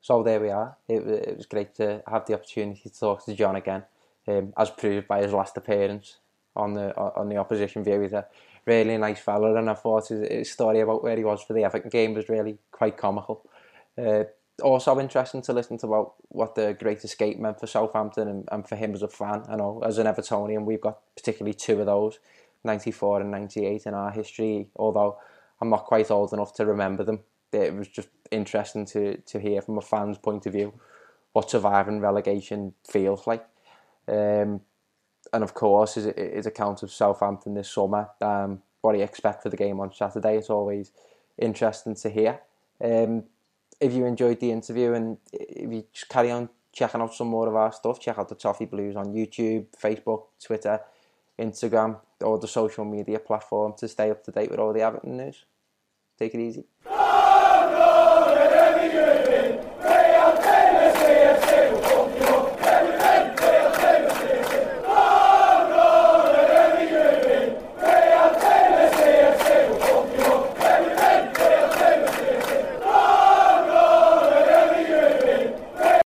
So 0.00 0.22
there 0.22 0.40
we 0.40 0.50
are. 0.50 0.76
It, 0.88 1.06
it 1.06 1.36
was 1.36 1.46
great 1.46 1.74
to 1.76 2.02
have 2.08 2.26
the 2.26 2.34
opportunity 2.34 2.88
to 2.88 2.98
talk 2.98 3.24
to 3.24 3.34
John 3.34 3.56
again, 3.56 3.82
um, 4.28 4.52
as 4.56 4.70
proved 4.70 5.08
by 5.08 5.22
his 5.22 5.32
last 5.32 5.56
appearance 5.56 6.18
on 6.54 6.74
the 6.74 6.96
on 6.96 7.28
the 7.28 7.36
opposition 7.36 7.82
view. 7.82 8.00
He's 8.00 8.12
a 8.12 8.26
really 8.66 8.96
nice 8.98 9.18
fella, 9.18 9.54
and 9.56 9.68
I 9.68 9.74
thought 9.74 10.08
his, 10.08 10.28
his 10.28 10.52
story 10.52 10.80
about 10.80 11.02
where 11.02 11.16
he 11.16 11.24
was 11.24 11.42
for 11.42 11.54
the 11.54 11.64
Everton 11.64 11.90
game 11.90 12.14
was 12.14 12.28
really 12.28 12.58
quite 12.70 12.96
comical. 12.96 13.42
Uh, 13.98 14.24
also 14.62 14.98
interesting 14.98 15.42
to 15.42 15.52
listen 15.52 15.76
to 15.78 15.86
about 15.86 16.14
what 16.28 16.54
the 16.54 16.76
Great 16.78 17.04
Escape 17.04 17.38
meant 17.38 17.60
for 17.60 17.66
Southampton 17.66 18.28
and, 18.28 18.48
and 18.50 18.68
for 18.68 18.76
him 18.76 18.94
as 18.94 19.02
a 19.02 19.08
fan. 19.08 19.42
I 19.48 19.56
know 19.56 19.82
as 19.84 19.98
an 19.98 20.06
Evertonian, 20.06 20.64
we've 20.64 20.80
got 20.80 20.98
particularly 21.14 21.54
two 21.54 21.80
of 21.80 21.86
those, 21.86 22.18
94 22.64 23.20
and 23.20 23.30
98 23.30 23.86
in 23.86 23.94
our 23.94 24.10
history, 24.10 24.68
although 24.76 25.18
I'm 25.60 25.70
not 25.70 25.84
quite 25.84 26.10
old 26.10 26.32
enough 26.32 26.54
to 26.54 26.66
remember 26.66 27.04
them. 27.04 27.20
It 27.52 27.74
was 27.74 27.88
just 27.88 28.08
interesting 28.30 28.84
to, 28.86 29.16
to 29.18 29.40
hear 29.40 29.62
from 29.62 29.78
a 29.78 29.82
fan's 29.82 30.18
point 30.18 30.46
of 30.46 30.52
view 30.52 30.74
what 31.32 31.50
surviving 31.50 32.00
relegation 32.00 32.72
feels 32.90 33.26
like. 33.26 33.46
Um, 34.08 34.60
and 35.32 35.42
of 35.42 35.54
course, 35.54 35.94
his, 35.94 36.06
his 36.16 36.46
account 36.46 36.82
of 36.82 36.90
Southampton 36.90 37.54
this 37.54 37.70
summer, 37.70 38.08
um, 38.20 38.62
what 38.80 38.92
do 38.92 38.98
you 38.98 39.04
expect 39.04 39.42
for 39.42 39.48
the 39.48 39.56
game 39.56 39.80
on 39.80 39.92
Saturday? 39.92 40.36
It's 40.36 40.50
always 40.50 40.92
interesting 41.36 41.94
to 41.96 42.08
hear. 42.08 42.40
Um, 42.82 43.24
if 43.80 43.92
you 43.92 44.06
enjoyed 44.06 44.40
the 44.40 44.50
interview 44.50 44.92
and 44.92 45.18
if 45.32 45.70
you 45.70 45.84
just 45.92 46.08
carry 46.08 46.30
on 46.30 46.48
checking 46.72 47.00
out 47.00 47.14
some 47.14 47.28
more 47.28 47.48
of 47.48 47.54
our 47.54 47.72
stuff, 47.72 48.00
check 48.00 48.18
out 48.18 48.28
the 48.28 48.34
Toffee 48.34 48.64
Blues 48.64 48.96
on 48.96 49.12
YouTube, 49.12 49.66
Facebook, 49.82 50.24
Twitter, 50.42 50.80
Instagram, 51.38 51.98
or 52.20 52.38
the 52.38 52.48
social 52.48 52.84
media 52.84 53.18
platform 53.18 53.74
to 53.78 53.88
stay 53.88 54.10
up 54.10 54.24
to 54.24 54.30
date 54.30 54.50
with 54.50 54.60
all 54.60 54.72
the 54.72 54.80
Everton 54.80 55.16
news. 55.16 55.44
Take 56.18 56.34
it 56.34 56.40
easy. 56.40 56.64